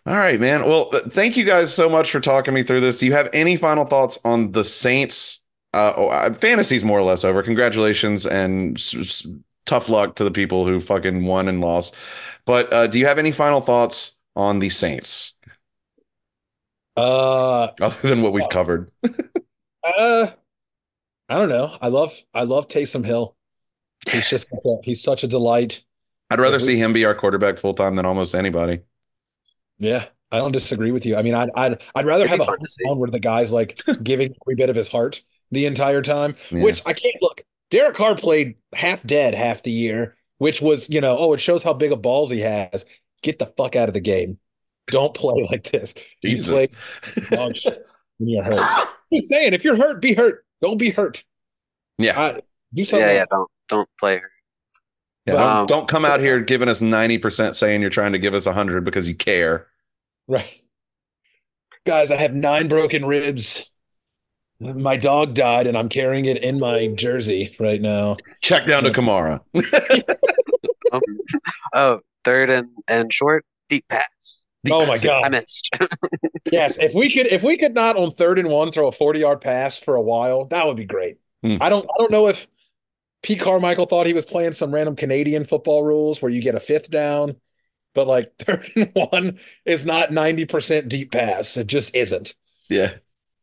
[0.07, 0.65] All right, man.
[0.65, 2.99] Well, thank you guys so much for talking me through this.
[2.99, 5.45] Do you have any final thoughts on the Saints?
[5.75, 7.43] Uh, oh, uh, fantasy's more or less over.
[7.43, 9.27] Congratulations and s- s-
[9.67, 11.95] tough luck to the people who fucking won and lost.
[12.47, 15.35] But uh, do you have any final thoughts on the Saints
[16.97, 18.91] Uh other than what we've covered?
[19.85, 20.27] uh
[21.31, 21.77] I don't know.
[21.83, 23.37] I love I love Taysom Hill.
[24.11, 24.51] He's just
[24.83, 25.85] he's such a delight.
[26.31, 28.81] I'd rather we- see him be our quarterback full time than almost anybody.
[29.79, 31.17] Yeah, I don't disagree with you.
[31.17, 33.81] I mean, I'd I'd I'd rather It'd have a fun to where the guy's like
[34.03, 36.35] giving every bit of his heart the entire time.
[36.51, 36.63] Yeah.
[36.65, 37.43] Which I can't look.
[37.71, 41.63] Derek Carr played half dead half the year, which was you know oh it shows
[41.63, 42.85] how big of balls he has.
[43.23, 44.39] Get the fuck out of the game.
[44.89, 45.95] Don't play like this.
[46.23, 46.51] You Jesus.
[46.51, 46.69] play
[47.31, 47.87] dog shit
[48.19, 48.89] when you're hurt.
[49.13, 50.45] I'm saying, if you're hurt, be hurt.
[50.63, 51.25] Don't be hurt.
[51.99, 52.21] Yeah.
[52.21, 52.41] I,
[52.75, 53.07] do something.
[53.07, 53.25] Yeah, yeah.
[53.31, 54.31] Don't don't play her.
[55.29, 58.19] Yeah, don't, Um, don't come so- out here giving us 90% saying you're trying to
[58.19, 59.67] give us 100 because you care.
[60.27, 60.63] Right.
[61.87, 63.71] Guys, I have nine broken ribs.
[64.61, 68.17] My dog died, and I'm carrying it in my jersey right now.
[68.43, 69.41] Check down to Kamara.
[70.93, 71.03] Um,
[71.75, 74.47] oh, third and and short, deep pass.
[74.71, 75.25] Oh my god!
[75.27, 75.71] I missed.
[76.51, 79.21] Yes, if we could, if we could not on third and one throw a 40
[79.21, 81.19] yard pass for a while, that would be great.
[81.43, 81.59] Hmm.
[81.61, 82.49] I don't, I don't know if
[83.23, 86.61] Pete Carmichael thought he was playing some random Canadian football rules where you get a
[86.61, 87.37] fifth down,
[87.95, 91.57] but like third and one is not 90% deep pass.
[91.57, 92.35] It just isn't.
[92.69, 92.95] Yeah.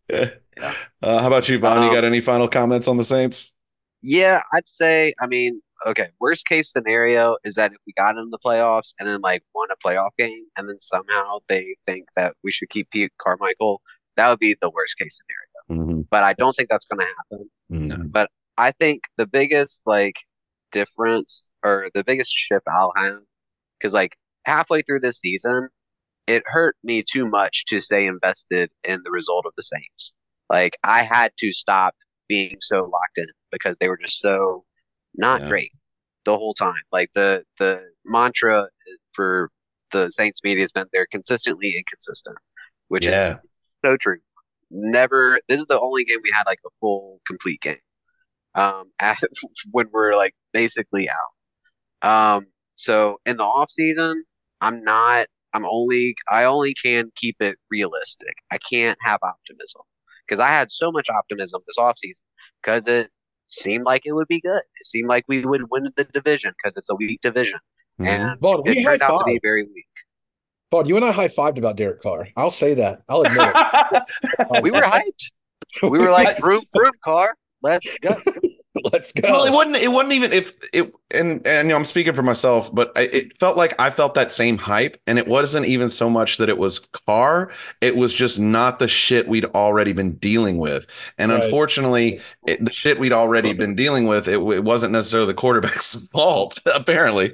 [0.10, 0.30] Yeah.
[0.58, 0.74] Yeah.
[1.02, 1.82] Uh, how about you, Vaughan?
[1.84, 3.54] you Um, got any final comments on the Saints?
[4.02, 5.14] Yeah, I'd say.
[5.20, 6.10] I mean, okay.
[6.20, 9.68] Worst case scenario is that if we got in the playoffs and then like won
[9.72, 13.82] a playoff game, and then somehow they think that we should keep Pete Carmichael,
[14.16, 15.84] that would be the worst case scenario.
[15.84, 16.02] Mm-hmm.
[16.10, 17.50] But I don't think that's going to happen.
[17.70, 17.96] No.
[18.58, 20.16] I think the biggest like
[20.72, 23.20] difference or the biggest ship I'll have,
[23.80, 25.70] because like halfway through this season,
[26.28, 30.14] it hurt me too much to stay invested in the result of the Saints.
[30.50, 31.96] Like I had to stop
[32.28, 34.66] being so locked in because they were just so
[35.16, 35.50] not Yeah.
[35.50, 35.72] great
[36.26, 36.82] the whole time.
[36.92, 38.68] Like the the mantra
[39.14, 39.50] for
[39.92, 42.38] the Saints media has been they're consistently inconsistent,
[42.90, 43.36] which is Yeah.
[43.84, 44.20] so true.
[44.72, 45.40] Never.
[45.48, 47.78] This is the only game we had like a full complete game.
[48.56, 49.18] Um, at,
[49.72, 52.38] when we're like basically out.
[52.38, 52.46] Um,
[52.76, 54.24] so in the off season,
[54.62, 55.28] I'm not.
[55.54, 56.16] I'm only.
[56.30, 58.34] I only can keep it realistic.
[58.52, 59.82] I can't have optimism
[60.28, 62.26] because I had so much optimism this off season
[62.62, 63.10] because it
[63.48, 64.58] seemed like it would be good.
[64.58, 67.60] It seemed like we would win the division because it's a weak division,
[68.02, 68.08] Mhm.
[68.08, 69.40] and Vaughan, it we turned high out to be five.
[69.44, 69.88] very weak.
[70.72, 72.28] Vaughan, you and I high fived about Derek Carr.
[72.36, 73.04] I'll say that.
[73.08, 74.04] I'll admit it.
[74.64, 75.32] We were hyped.
[75.84, 77.36] We were like, "Vroom, vroom, car,
[77.66, 78.16] let's go."
[78.92, 79.32] Let's go.
[79.32, 79.78] Well, it wasn't.
[79.78, 80.92] It wasn't even if it.
[81.12, 84.16] And and you know, I'm speaking for myself, but I, it felt like I felt
[84.16, 87.52] that same hype, and it wasn't even so much that it was Carr.
[87.80, 90.88] It was just not the shit we'd already been dealing with,
[91.18, 91.42] and Right.
[91.42, 95.96] unfortunately, it, the shit we'd already been dealing with, it, it wasn't necessarily the quarterback's
[96.12, 96.60] fault.
[96.76, 97.34] Apparently,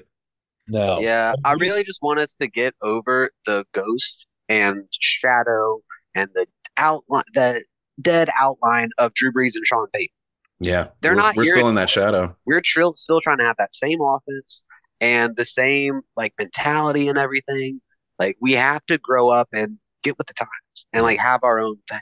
[0.68, 1.00] no.
[1.00, 5.80] Yeah, I really just want us to get over the ghost and shadow
[6.14, 6.46] and the
[6.78, 7.64] outline, the
[8.00, 10.14] dead outline of Drew Brees and Sean Payton.
[10.62, 12.36] Yeah, They're we're, not We're here still in that shadow.
[12.45, 14.64] We're trill, still trying to have that same offense
[14.99, 17.82] and the same like mentality and everything.
[18.20, 21.59] Like we have to grow up and get with the times and like have our
[21.59, 21.99] own thing.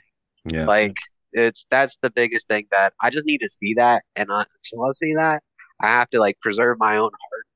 [0.52, 0.96] Yeah, Like
[1.32, 4.90] it's that's the biggest thing that I just need to see that, and until I
[4.92, 5.42] see that,
[5.80, 7.12] I have to like preserve my own heart.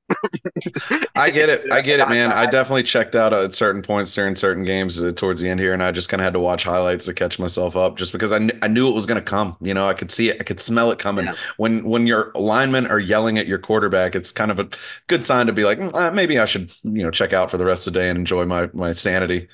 [1.16, 1.72] I get it.
[1.72, 2.32] I get it, man.
[2.32, 5.74] I definitely checked out at certain points during certain games uh, towards the end here,
[5.74, 8.32] and I just kind of had to watch highlights to catch myself up, just because
[8.32, 9.56] I, kn- I knew it was going to come.
[9.62, 11.26] You know, I could see it, I could smell it coming.
[11.26, 11.34] Yeah.
[11.58, 14.68] When when your linemen are yelling at your quarterback, it's kind of a
[15.08, 17.58] good sign to be like, "Mm, uh, maybe I should, you know, check out for
[17.58, 19.48] the rest of the day and enjoy my my sanity.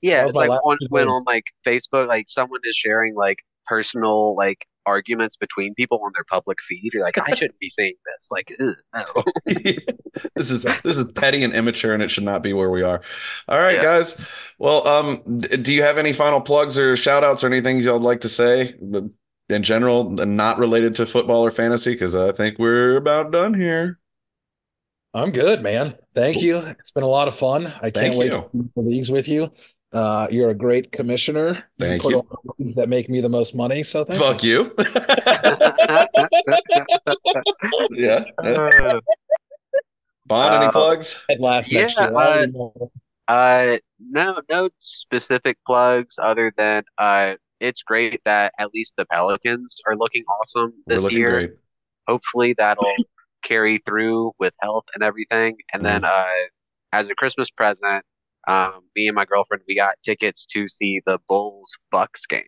[0.00, 4.34] Yeah, it's like one two when on like Facebook, like someone is sharing like personal
[4.34, 6.94] like arguments between people on their public feed.
[6.94, 8.28] You're like, I shouldn't be saying this.
[8.30, 9.24] Like, no.
[10.34, 13.00] this is this is petty and immature, and it should not be where we are.
[13.48, 13.82] All right, Yeah.
[13.82, 14.20] guys.
[14.58, 17.94] Well, um, d- do you have any final plugs or shout outs or anything y'all
[17.94, 18.74] would like to say
[19.48, 21.92] in general, not related to football or fantasy?
[21.92, 23.98] Because I think we're about done here.
[25.12, 25.96] I'm good, man.
[26.14, 26.58] Thank you.
[26.58, 27.66] It's been a lot of fun.
[27.66, 28.48] I Thank can't wait you.
[28.52, 29.52] to leagues with you.
[29.92, 31.64] Uh, you're a great commissioner.
[31.78, 32.18] Thank put you.
[32.20, 33.82] on the leagues that make me the most money.
[33.82, 34.72] So thank Fuck you.
[37.90, 38.24] yeah.
[40.28, 41.24] Vaughan, any Uh, plugs?
[41.28, 41.36] you.
[41.38, 42.16] Last next Yeah, year.
[42.16, 42.86] I uh.
[43.28, 49.80] Uh, no, no specific plugs other than uh, it's great that at least the Pelicans
[49.86, 51.30] are looking awesome this looking year.
[51.30, 51.50] great.
[52.08, 52.92] Hopefully that'll
[53.42, 55.56] carry through with health and everything.
[55.72, 56.26] And then uh,
[56.92, 58.04] as a Christmas present,
[58.48, 62.42] um, me and my girlfriend we got tickets to see the Bulls Bucks game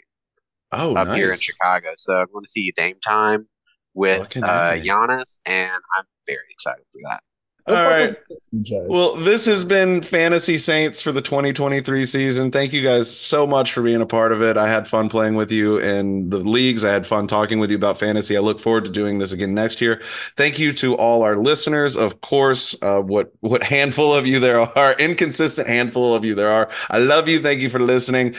[0.72, 1.38] Oh, up here in.
[1.38, 1.90] Chicago.
[1.97, 3.47] So I'm going to see Dame Time
[3.95, 7.22] with uh, Giannis, and I'm very excited for that.
[7.69, 8.17] Go All fuck right.
[8.29, 8.87] with Jazz.
[8.89, 12.51] Well, this has been Fantasy Saints for the 2023 season.
[12.51, 14.57] Thank you guys so much for being a part of it.
[14.57, 16.85] I had fun playing with you in the leagues.
[16.85, 18.37] I had fun talking with you about fantasy.
[18.37, 20.01] I look forward to doing this again next year.
[20.37, 21.97] Thank you to all our listeners.
[21.97, 26.51] Of course, uh, what what handful of you there are, inconsistent handful of you there
[26.51, 26.69] are.
[26.91, 27.41] I love you.
[27.41, 28.35] Thank you for listening.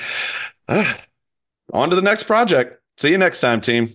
[0.67, 0.97] Ah,
[1.73, 2.77] on to the next project.
[2.97, 3.89] See you next time, team.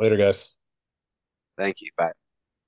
[0.00, 0.52] Later, guys.
[1.56, 1.90] Thank you.
[1.96, 2.10] Bye.